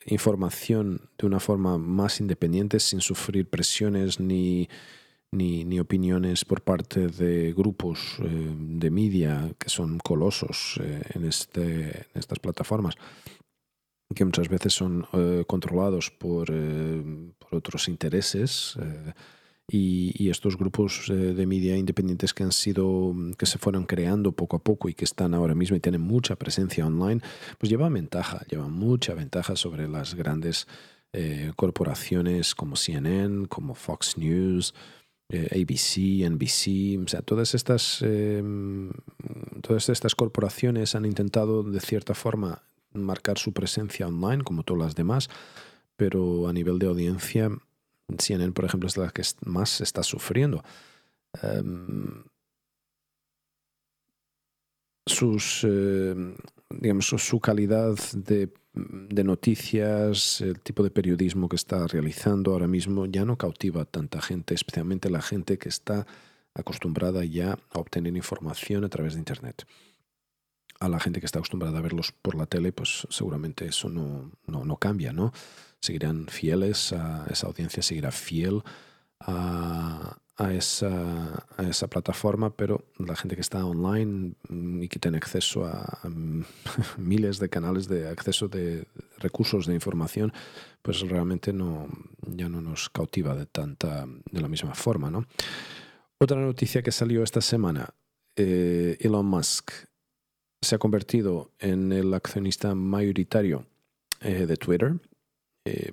información 0.06 1.10
de 1.18 1.28
una 1.28 1.40
forma 1.40 1.78
más 1.78 2.20
independiente 2.20 2.80
sin 2.80 3.02
sufrir 3.02 3.50
presiones 3.50 4.20
ni 4.20 4.68
ni, 5.32 5.80
opiniones 5.80 6.44
por 6.44 6.62
parte 6.62 7.08
de 7.08 7.54
grupos 7.54 8.18
eh, 8.22 8.54
de 8.56 8.92
media 8.92 9.54
que 9.58 9.70
son 9.70 9.98
colosos 10.00 10.80
eh, 10.84 11.02
en, 11.14 11.26
este, 11.26 11.88
en 11.90 12.16
estas 12.16 12.40
plataformas, 12.40 12.96
que 14.14 14.26
muchas 14.26 14.50
veces 14.50 14.74
son 14.74 15.06
eh, 15.14 15.44
controlados 15.48 16.12
por, 16.12 16.48
por, 16.48 17.56
otros 17.56 17.88
intereses. 17.88 18.78
Y, 19.68 20.30
estos 20.30 20.58
grupos 20.58 21.06
de 21.08 21.46
media 21.46 21.78
independientes 21.78 22.34
que 22.34 22.44
han 22.44 22.52
sido, 22.52 23.14
que 23.38 23.46
se 23.46 23.58
fueron 23.58 23.86
creando 23.86 24.32
poco 24.32 24.58
a 24.58 24.64
poco 24.64 24.88
y 24.88 24.94
que 24.94 25.06
están 25.06 25.34
ahora 25.34 25.56
mismo 25.56 25.76
y 25.76 25.82
tienen 25.82 26.02
mucha 26.02 26.36
presencia 26.36 26.86
online, 26.86 27.22
pues 27.58 27.70
llevan 27.70 27.94
ventaja, 27.94 28.46
llevan 28.50 28.72
mucha 28.72 29.14
ventaja 29.14 29.56
sobre 29.56 29.88
las 29.88 30.16
grandes 30.16 30.68
corporaciones 31.58 32.56
como 32.56 32.78
CNN, 32.78 33.48
como 33.48 33.76
Fox 33.76 34.18
News, 34.18 34.74
eh, 35.34 35.48
ABC, 35.62 36.30
NBC, 36.30 37.02
o 37.06 37.08
sea, 37.08 37.22
todas 37.22 37.56
estas, 37.56 38.04
todas 39.62 39.88
estas 39.88 40.14
corporaciones 40.14 40.94
han 40.94 41.06
intentado 41.06 41.64
de 41.64 41.80
cierta 41.80 42.14
forma 42.14 42.64
marcar 42.94 43.38
su 43.38 43.54
presencia 43.54 44.08
online, 44.08 44.44
como 44.44 44.64
todas 44.64 44.84
las 44.84 44.96
demás, 44.96 45.30
pero 45.96 46.48
a 46.48 46.54
nivel 46.54 46.80
de 46.80 46.88
audiencia, 46.88 47.50
CNN, 48.18 48.54
por 48.54 48.66
ejemplo, 48.66 48.88
es 48.88 48.98
la 48.98 49.10
que 49.10 49.24
más 49.46 49.82
está 49.82 50.04
sufriendo. 50.04 50.64
Em, 51.42 52.24
sus, 55.06 55.64
em, 55.64 56.36
digamos, 56.70 57.06
su 57.06 57.40
calidad 57.40 57.96
de 58.14 58.54
de 58.74 59.24
noticias, 59.24 60.40
el 60.42 60.60
tipo 60.60 60.84
de 60.84 60.92
periodismo 60.92 61.50
que 61.50 61.58
está 61.58 61.86
realizando 61.88 62.52
ahora 62.52 62.68
mismo 62.68 63.06
ya 63.06 63.26
no 63.26 63.38
cautiva 63.38 63.82
a 63.82 63.86
tanta 63.86 64.22
gente, 64.22 64.54
especialmente 64.54 65.10
la 65.10 65.22
gente 65.22 65.58
que 65.58 65.70
está 65.70 66.08
acostumbrada 66.54 67.26
ya 67.26 67.58
a 67.72 67.80
obtener 67.80 68.16
información 68.16 68.86
a 68.86 68.90
través 68.90 69.14
de 69.14 69.20
Internet. 69.20 69.66
A 70.82 70.90
la 70.90 71.00
gente 71.00 71.20
que 71.20 71.28
está 71.28 71.40
acostumbrada 71.40 71.78
a 71.78 71.82
verlos 71.82 72.12
por 72.12 72.36
la 72.36 72.48
tele, 72.48 72.74
pues 72.74 73.08
seguramente 73.10 73.66
eso 73.66 73.88
no, 73.88 74.32
no, 74.48 74.66
no 74.66 74.78
cambia, 74.78 75.14
¿no? 75.14 75.32
Seguirán 75.80 76.28
fieles 76.28 76.92
a 76.92 77.26
esa 77.30 77.48
audiencia, 77.48 77.84
seguirá 77.84 78.12
fiel 78.12 78.64
a, 79.20 80.18
a 80.42 80.54
esa, 80.54 81.46
a 81.58 81.64
esa 81.70 81.88
plataforma, 81.88 82.56
pero 82.56 82.86
la 82.98 83.16
gente 83.16 83.36
que 83.36 83.42
está 83.42 83.64
online 83.64 84.34
y 84.82 84.88
que 84.88 85.00
tiene 85.00 85.18
acceso 85.18 85.66
a, 85.66 86.00
miles 86.98 87.40
de 87.40 87.50
canales 87.50 87.88
de 87.88 88.10
acceso 88.10 88.48
de 88.48 88.88
recursos 89.20 89.68
de 89.68 89.76
información, 89.76 90.34
pues 90.82 91.02
realmente 91.02 91.54
no, 91.54 91.88
ya 92.22 92.50
no 92.50 92.62
nos 92.62 92.90
cautiva 92.90 93.36
de, 93.36 93.46
tanta, 93.46 94.08
de 94.08 94.42
la 94.42 94.48
misma 94.48 94.74
forma. 94.74 95.12
¿no? 95.12 95.26
Otra 96.18 96.40
noticia 96.40 96.82
que 96.82 96.92
salió 96.92 97.24
esta 97.24 97.42
semana, 97.42 97.94
eh, 98.36 98.98
Elon 99.00 99.26
Musk 99.26 99.72
se 100.62 100.76
ha 100.76 100.80
convertido 100.80 101.52
en 101.60 101.92
el 101.92 102.14
accionista 102.14 102.76
mayoritario 102.76 103.66
eh, 104.22 104.46
de 104.46 104.58
Twitter. 104.58 104.94
Eh, 105.66 105.92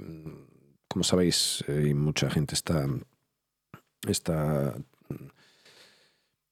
como 0.86 1.04
sabéis, 1.04 1.64
mucha 1.94 2.30
gente 2.30 2.54
está 2.54 2.86
está, 4.06 4.76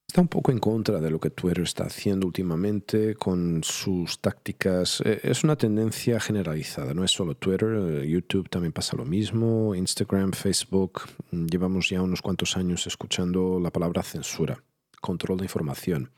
está 0.06 0.20
un 0.20 0.28
poco 0.28 0.50
en 0.50 0.58
contra 0.58 1.00
de 1.00 1.10
lo 1.10 1.20
que 1.20 1.30
Twitter 1.30 1.62
está 1.62 1.84
haciendo 1.84 2.26
últimamente 2.26 3.14
con 3.14 3.62
sus 3.62 4.20
tácticas. 4.20 5.02
Eh, 5.04 5.20
es 5.22 5.44
una 5.44 5.56
tendencia 5.56 6.20
generalizada, 6.20 6.94
no 6.94 7.04
es 7.04 7.10
solo 7.10 7.34
Twitter, 7.34 7.68
eh, 7.76 8.08
YouTube 8.08 8.48
también 8.48 8.72
pasa 8.72 8.96
lo 8.96 9.04
mismo, 9.04 9.74
Instagram, 9.74 10.32
Facebook. 10.32 11.02
Llevamos 11.30 11.88
ya 11.88 12.02
unos 12.02 12.22
cuantos 12.22 12.56
años 12.56 12.86
escuchando 12.86 13.60
la 13.60 13.70
palabra 13.70 14.02
censura, 14.02 14.62
control 15.00 15.38
de 15.38 15.44
información. 15.44 16.10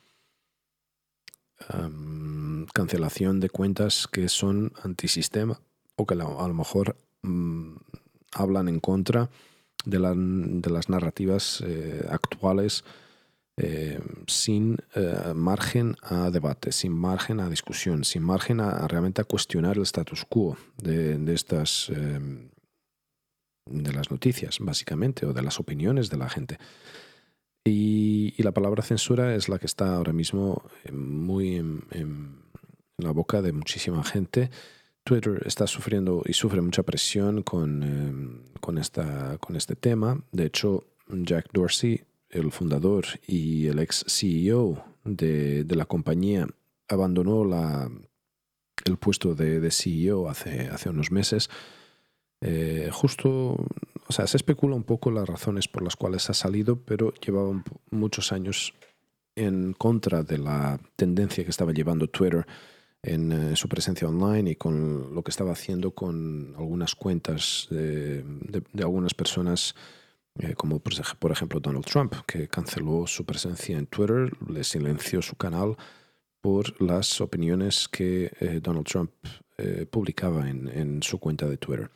Cancelación 2.73 3.41
de 3.41 3.51
cuentas 3.51 4.07
que 4.07 4.29
son 4.29 4.73
antisistema 4.83 5.61
o 5.97 6.07
que 6.07 6.15
a 6.15 6.17
lo 6.17 6.55
mejor 6.55 6.97
mm, 7.23 7.75
hablan 8.33 8.69
en 8.69 8.81
contra 8.81 9.29
de, 9.85 9.99
las 10.71 10.89
narrativas 10.89 11.63
eh, 11.67 12.07
actuales 12.11 12.85
eh, 13.57 14.01
sin 14.27 14.79
eh, 14.95 15.33
margen 15.35 15.97
a 16.03 16.31
debate, 16.31 16.71
sin 16.71 16.93
margen 16.93 17.41
a 17.41 17.49
discusión, 17.49 18.05
sin 18.05 18.23
margen 18.23 18.61
a, 18.61 18.87
realmente 18.87 19.21
a 19.21 19.25
cuestionar 19.25 19.77
el 19.77 19.83
status 19.83 20.25
quo 20.25 20.57
de, 20.77 21.19
estas 21.33 21.91
de 23.67 23.93
las 23.93 24.11
noticias, 24.11 24.59
básicamente, 24.61 25.27
o 25.27 25.33
de 25.33 25.43
las 25.43 25.59
opiniones 25.59 26.09
de 26.09 26.17
la 26.17 26.29
gente. 26.29 26.59
Y, 27.71 28.35
la 28.43 28.53
palabra 28.53 28.83
censura 28.83 29.35
es 29.35 29.49
la 29.49 29.59
que 29.59 29.67
está 29.67 29.97
ahora 29.97 30.13
mismo 30.13 30.63
muy 30.93 31.57
en 31.57 32.39
la 32.97 33.13
boca 33.13 33.43
de 33.43 33.53
muchísima 33.53 34.03
gente 34.05 34.51
Twitter 35.09 35.43
está 35.47 35.67
sufriendo 35.67 36.23
y 36.27 36.35
sufre 36.35 36.61
mucha 36.61 36.83
presión 36.83 37.43
con, 37.43 37.83
eh, 37.83 38.61
con, 38.61 38.77
esta, 38.77 39.39
con 39.39 39.57
este 39.57 39.75
tema. 39.75 40.23
De 40.33 40.45
hecho, 40.45 40.85
Jack 41.09 41.49
Dorsey, 41.55 42.03
el 42.29 42.53
fundador 42.53 43.07
y 43.27 43.69
el 43.69 43.79
ex 43.79 44.05
CEO 44.07 44.85
de, 45.05 45.65
la 45.71 45.87
compañía, 45.87 46.47
abandonó 46.89 47.47
la, 47.47 47.91
el 48.85 48.99
puesto 48.99 49.35
de, 49.35 49.71
CEO 49.71 50.29
hace, 50.29 50.69
hace 50.69 50.91
unos 50.91 51.11
meses. 51.11 51.49
Eh, 52.43 52.91
justo, 52.93 53.57
o 54.09 54.13
sea, 54.13 54.27
se 54.27 54.39
especula 54.39 54.75
un 54.75 54.85
poco 54.85 55.11
las 55.11 55.29
razones 55.29 55.69
por 55.69 55.83
las 55.83 55.95
cuales 55.95 56.31
ha 56.31 56.35
salido, 56.35 56.81
pero 56.83 57.13
llevaba 57.15 57.63
muchos 57.91 58.33
años 58.33 58.73
en 59.37 59.75
contra 59.75 60.23
de 60.23 60.39
la 60.39 60.81
tendencia 60.97 61.45
que 61.45 61.51
estaba 61.51 61.73
llevando 61.73 62.09
Twitter 62.09 62.47
en 63.03 63.33
eh, 63.33 63.57
su 63.57 63.69
presencia 63.69 64.09
online 64.09 64.53
y 64.53 64.57
con 64.57 65.15
lo 65.15 65.23
que 65.23 65.31
estaba 65.31 65.53
haciendo 65.53 65.93
con 65.93 66.55
algunas 66.57 66.95
cuentas 66.95 67.69
de, 67.71 68.25
algunas 68.79 69.15
personas, 69.15 69.75
eh, 70.39 70.55
como 70.55 70.81
por, 70.81 71.31
ejemplo 71.31 71.61
Donald 71.61 71.85
Trump, 71.85 72.15
que 72.27 72.49
canceló 72.49 73.07
su 73.07 73.25
presencia 73.25 73.79
en 73.79 73.87
Twitter, 73.87 74.33
le 74.49 74.65
silenció 74.65 75.23
su 75.23 75.37
canal 75.37 75.77
por 76.41 76.81
las 76.81 77.21
opiniones 77.21 77.89
que 77.89 78.33
eh, 78.41 78.61
Donald 78.63 78.87
Trump 78.87 79.11
publicaba 79.91 80.49
en, 80.49 81.03
su 81.03 81.19
cuenta 81.19 81.49
de 81.49 81.57
Twitter. 81.57 81.91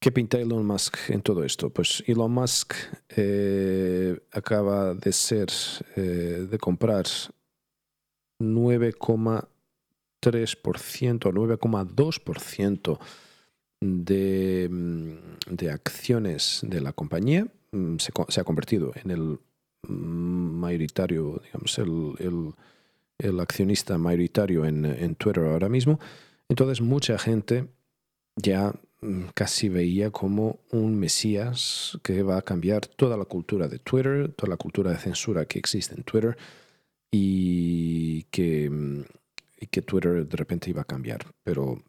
¿Qué 0.00 0.10
pinta 0.10 0.38
Elon 0.38 0.66
Musk 0.66 0.96
en 1.10 1.20
todo 1.20 1.44
esto? 1.44 1.68
Pues 1.68 2.02
Elon 2.06 2.32
Musk 2.32 2.72
acaba 4.32 4.94
de 4.94 5.12
ser, 5.12 5.50
de 5.94 6.58
comprar 6.58 7.04
9,3% 8.40 11.26
o 11.26 11.32
9,2% 11.32 12.98
de, 13.80 14.68
mm, 14.70 15.54
de 15.54 15.70
acciones 15.70 16.60
de 16.62 16.80
la 16.80 16.92
compañía. 16.92 17.46
Mm, 17.72 17.96
se, 17.98 18.12
ha 18.40 18.44
convertido 18.44 18.92
en 19.02 19.10
el 19.10 19.40
mayoritario, 19.88 21.40
digamos, 21.44 21.78
el, 21.78 22.54
el, 23.18 23.40
accionista 23.40 23.98
mayoritario 23.98 24.64
en, 24.64 24.84
en, 24.84 25.14
Twitter 25.14 25.44
ahora 25.44 25.68
mismo. 25.68 25.98
Entonces 26.48 26.80
mucha 26.80 27.18
gente 27.18 27.68
ya 28.36 28.72
casi 29.34 29.68
veía 29.68 30.10
como 30.10 30.60
un 30.70 30.98
mesías 30.98 31.98
que 32.02 32.22
va 32.22 32.38
a 32.38 32.42
cambiar 32.42 32.86
toda 32.86 33.16
la 33.16 33.24
cultura 33.24 33.68
de 33.68 33.78
Twitter, 33.78 34.32
toda 34.34 34.50
la 34.50 34.56
cultura 34.56 34.90
de 34.90 34.98
censura 34.98 35.46
que 35.46 35.58
existe 35.58 35.94
en 35.94 36.02
Twitter 36.02 36.36
y 37.10 38.24
que, 38.24 38.68
mm, 38.68 39.02
Twitter 39.86 40.26
de 40.26 40.36
repente 40.36 40.70
iba 40.70 40.82
a 40.82 40.84
cambiar. 40.84 41.26
Pero 41.42 41.82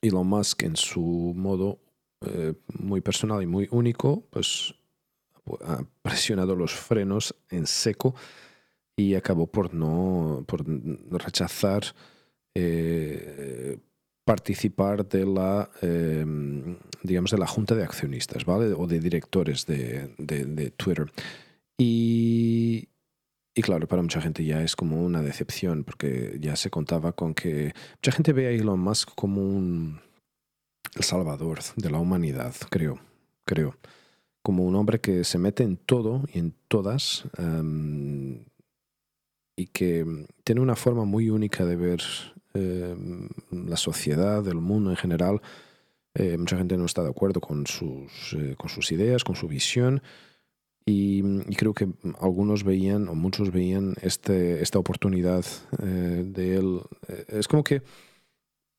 Elon 0.00 0.26
Musk 0.26 0.62
en 0.62 0.76
su 0.76 1.32
modo 1.36 1.78
eh, 2.22 2.54
muy 2.78 3.00
personal 3.02 3.42
y 3.42 3.46
muy 3.46 3.68
único, 3.70 4.26
pues 4.30 4.74
ha 5.62 5.84
presionado 6.02 6.56
los 6.56 6.72
frenos 6.72 7.34
en 7.50 7.66
seco 7.66 8.14
y 8.96 9.14
acabó 9.14 9.46
por 9.46 9.74
no 9.74 10.44
por 10.46 10.64
rechazar 11.10 11.84
eh, 12.54 13.78
participar 14.26 15.08
de 15.08 15.24
la 15.24 15.70
em, 15.80 16.76
digamos 17.02 17.30
de 17.30 17.38
la 17.38 17.46
junta 17.46 17.74
de 17.74 17.84
accionistas 17.84 18.44
vale 18.44 18.74
o 18.74 18.86
de 18.86 18.98
directores 19.00 19.64
de, 19.66 20.14
de, 20.18 20.70
Twitter. 20.72 21.10
Y, 21.78 22.88
y 23.54 23.62
claro 23.62 23.86
para 23.86 24.02
mucha 24.02 24.20
gente 24.20 24.44
ya 24.44 24.62
es 24.62 24.74
como 24.74 25.02
una 25.02 25.22
decepción 25.22 25.84
porque 25.84 26.38
ya 26.40 26.56
se 26.56 26.70
contaba 26.70 27.12
con 27.12 27.34
que 27.34 27.72
mucha 27.98 28.12
gente 28.12 28.32
ve 28.32 28.48
a 28.48 28.50
Elon 28.50 28.80
Musk 28.80 29.10
como 29.14 29.40
un 29.40 30.00
el 30.94 31.04
salvador 31.04 31.60
de 31.76 31.90
la 31.90 31.98
humanidad 31.98 32.54
creo 32.68 32.98
creo. 33.46 33.78
Como 34.42 34.64
un 34.64 34.76
hombre 34.76 35.00
que 35.00 35.24
se 35.24 35.38
mete 35.38 35.62
en 35.62 35.76
todo 35.76 36.24
y 36.32 36.38
en 36.38 36.54
todas 36.68 37.24
em, 37.38 38.44
y 39.56 39.66
que 39.68 40.04
tiene 40.44 40.60
una 40.60 40.76
forma 40.76 41.04
muy 41.04 41.30
única 41.30 41.64
de 41.64 41.76
ver 41.76 42.02
em, 42.56 43.28
la 43.50 43.76
sociedad, 43.76 44.46
el 44.46 44.56
mundo 44.56 44.90
en 44.90 44.96
general. 44.96 45.40
Eh, 46.14 46.36
mucha 46.38 46.56
gente 46.56 46.76
no 46.76 46.86
está 46.86 47.02
de 47.02 47.10
acuerdo 47.10 47.40
con 47.40 47.66
sus, 47.66 48.34
eh, 48.34 48.56
ideas, 48.90 49.24
con 49.24 49.36
su 49.36 49.48
visión. 49.48 50.02
Y, 50.84 51.22
creo 51.56 51.74
que 51.74 51.88
algunos 52.20 52.62
veían, 52.62 53.08
o 53.08 53.14
muchos 53.14 53.50
veían, 53.50 53.94
este, 54.02 54.62
esta 54.62 54.78
oportunidad 54.78 55.44
eh, 55.82 56.24
de 56.24 56.56
él. 56.56 56.80
Es 57.28 57.48
como 57.48 57.64
que 57.64 57.82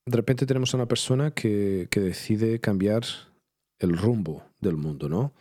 de 0.06 0.16
repente 0.16 0.46
tenemos 0.46 0.74
a 0.74 0.78
una 0.78 0.88
persona 0.88 1.32
que, 1.32 1.90
decide 1.92 2.60
cambiar 2.60 3.04
el 3.80 3.98
rumbo 3.98 4.44
del 4.62 4.78
mundo, 4.78 5.10
¿no? 5.10 5.34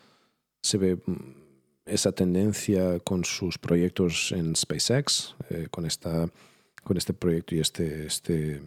se 0.66 0.78
ve 0.78 0.96
mm, 0.96 1.12
esa 1.86 2.12
tendencia 2.12 2.98
con 3.00 3.24
sus 3.24 3.58
proyectos 3.58 4.32
en 4.32 4.56
SpaceX, 4.56 5.36
eh, 5.50 5.68
con, 5.70 5.86
esta, 5.86 6.28
con 6.86 6.96
este 6.96 7.12
proyecto 7.12 7.56
y 7.56 7.58
este, 7.58 8.06
este, 8.06 8.62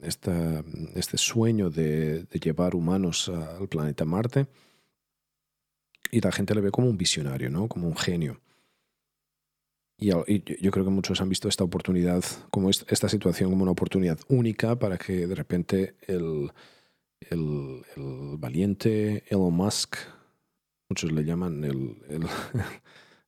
esta, 0.00 0.64
este 0.94 1.18
sueño 1.18 1.68
de, 1.68 2.26
llevar 2.40 2.74
humanos 2.74 3.28
al 3.28 3.68
planeta 3.68 4.06
Marte. 4.06 4.46
Y 6.10 6.22
la 6.22 6.32
gente 6.32 6.54
le 6.54 6.62
ve 6.62 6.70
como 6.70 6.88
un 6.88 6.96
visionario, 6.96 7.50
¿no? 7.50 7.68
como 7.68 7.86
un 7.86 7.96
genio. 7.96 8.40
Y, 9.98 10.06
yo 10.08 10.70
creo 10.70 10.86
que 10.86 10.90
muchos 10.90 11.20
han 11.20 11.28
visto 11.28 11.46
esta 11.46 11.64
oportunidad, 11.64 12.24
como 12.50 12.70
esta 12.70 13.10
situación, 13.10 13.50
como 13.50 13.64
una 13.64 13.72
oportunidad 13.72 14.18
única 14.28 14.78
para 14.78 14.96
que 14.96 15.26
de 15.26 15.34
repente 15.34 15.94
el, 16.06 16.50
el, 17.28 17.82
el 17.96 18.36
valiente 18.38 19.24
Elon 19.28 19.52
Musk 19.52 19.96
muchos 20.88 21.12
le 21.12 21.22
llaman 21.22 21.64
el, 21.64 21.98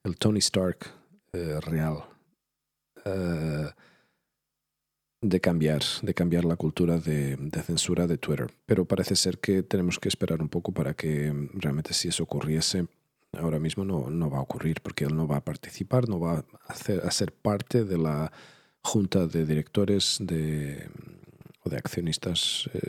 el, 0.02 0.16
Tony 0.18 0.38
Stark 0.38 0.78
eh, 1.34 1.60
real, 1.60 2.04
eh, 3.04 3.68
de 5.22 5.40
cambiar, 5.40 5.82
de 6.02 6.14
cambiar 6.14 6.44
la 6.44 6.56
cultura 6.56 6.98
de, 6.98 7.36
censura 7.64 8.06
de 8.06 8.18
Twitter. 8.18 8.50
Pero 8.66 8.84
parece 8.86 9.16
ser 9.16 9.38
que 9.38 9.62
tenemos 9.62 9.98
que 9.98 10.08
esperar 10.08 10.40
un 10.40 10.48
poco 10.48 10.72
para 10.72 10.94
que 10.94 11.32
realmente 11.54 11.92
si 11.92 12.08
eso 12.08 12.22
ocurriese, 12.22 12.86
ahora 13.32 13.58
mismo 13.58 13.84
no, 13.84 14.10
no 14.10 14.30
va 14.30 14.38
a 14.38 14.42
ocurrir 14.42 14.80
porque 14.80 15.04
él 15.04 15.14
no 15.14 15.26
va 15.26 15.36
a 15.36 15.44
participar, 15.44 16.08
no 16.08 16.18
va 16.18 16.38
a, 16.38 16.44
hacer, 16.68 17.00
a 17.04 17.10
ser 17.10 17.32
parte 17.32 17.84
de 17.84 17.98
la 17.98 18.32
junta 18.82 19.26
de 19.26 19.44
directores 19.44 20.16
de, 20.20 20.88
o 21.64 21.70
de 21.70 21.76
accionistas 21.76 22.68
eh, 22.72 22.80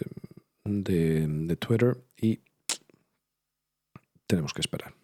de, 0.64 1.28
de 1.28 1.56
Twitter 1.58 1.98
y 2.16 2.40
tenemos 4.26 4.54
que 4.54 4.62
esperar. 4.62 5.01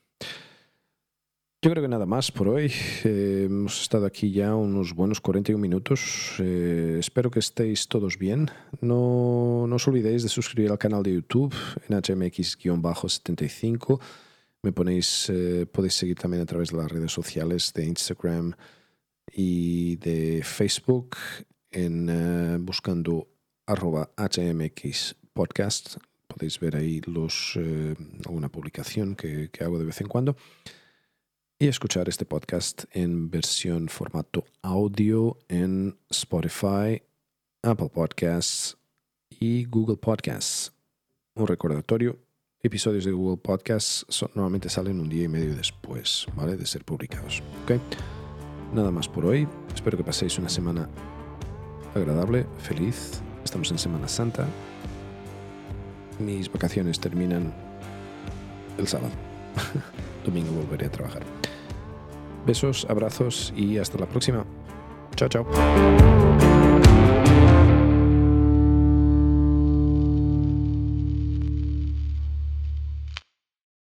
Yo 1.60 1.72
creo 1.72 1.82
que 1.82 1.90
nada 1.90 2.06
más 2.06 2.32
por 2.32 2.50
hoy. 2.50 2.72
Eh, 3.04 3.46
hemos 3.48 3.82
estado 3.82 4.06
aquí 4.06 4.32
ya 4.32 4.54
unos 4.54 4.94
buenos 4.94 5.20
41 5.20 5.60
minutos. 5.60 6.36
Eh, 6.38 6.98
espero 7.00 7.32
que 7.32 7.40
estéis 7.40 7.88
todos 7.88 8.20
bien. 8.20 8.52
No, 8.80 9.66
no, 9.68 9.78
os 9.78 9.88
olvidéis 9.88 10.22
de 10.22 10.30
suscribir 10.30 10.70
al 10.70 10.78
canal 10.78 11.02
de 11.02 11.16
YouTube 11.16 11.56
en 11.90 11.98
HMX-75. 11.98 14.00
Me 14.62 14.72
ponéis, 14.72 15.32
eh, 15.32 15.66
podéis 15.66 15.96
seguir 15.96 16.20
también 16.20 16.44
a 16.44 16.46
través 16.46 16.70
de 16.70 16.78
las 16.78 16.92
redes 16.92 17.12
sociales 17.12 17.74
de 17.74 17.86
Instagram 17.86 18.54
y 19.32 19.96
de 19.96 20.44
Facebook 20.44 21.16
en 21.72 22.64
buscando 22.64 23.30
arroba 23.66 24.12
HMX 24.16 25.16
Podcast 25.34 25.98
podéis 26.28 26.60
ver 26.60 26.76
ahí 26.76 27.02
los, 27.08 27.58
alguna 28.26 28.50
publicación 28.50 29.16
que, 29.16 29.50
que, 29.50 29.64
hago 29.64 29.80
de 29.80 29.86
vez 29.86 30.02
en 30.02 30.08
cuando. 30.08 30.36
Y 31.60 31.68
escuchar 31.68 32.08
este 32.08 32.26
podcast 32.26 32.84
en 32.92 33.32
versión 33.32 33.90
formato 33.90 34.46
audio 34.62 35.38
en 35.48 35.98
Spotify, 36.10 37.02
Apple 37.64 37.90
Podcasts 37.90 38.78
y 39.30 39.66
Google 39.66 39.98
Podcasts. 39.98 40.72
Un 41.36 41.48
recordatorio, 41.48 42.20
episodios 42.62 43.06
de 43.06 43.12
Google 43.12 43.38
Podcasts 43.38 44.06
normalmente 44.36 44.70
salen 44.70 45.00
un 45.00 45.10
día 45.10 45.24
y 45.24 45.28
medio 45.28 45.56
después, 45.56 46.28
¿vale? 46.36 46.58
De 46.58 46.66
ser 46.66 46.86
publicados. 46.86 47.42
¿ok? 47.64 47.82
Nada 48.74 48.92
más 48.92 49.08
por 49.08 49.26
hoy. 49.26 49.48
Espero 49.74 49.98
que 49.98 50.04
paséis 50.04 50.38
una 50.38 50.50
semana 50.50 50.88
agradable, 51.96 52.46
feliz. 52.60 53.22
Estamos 53.44 53.72
en 53.72 53.80
Semana 53.80 54.08
Santa 54.08 54.48
mis 56.20 56.52
vacaciones 56.52 57.00
terminan 57.00 57.54
el 58.78 58.88
sábado. 58.88 59.12
Domingo 60.26 60.52
volveré 60.52 60.88
a 60.88 60.92
trabajar. 60.92 61.24
Besos, 62.48 62.88
abrazos 62.90 63.54
y 63.56 63.78
hasta 63.78 64.00
la 64.00 64.06
próxima. 64.06 64.46
Chao, 65.16 65.28
chao. 65.28 66.37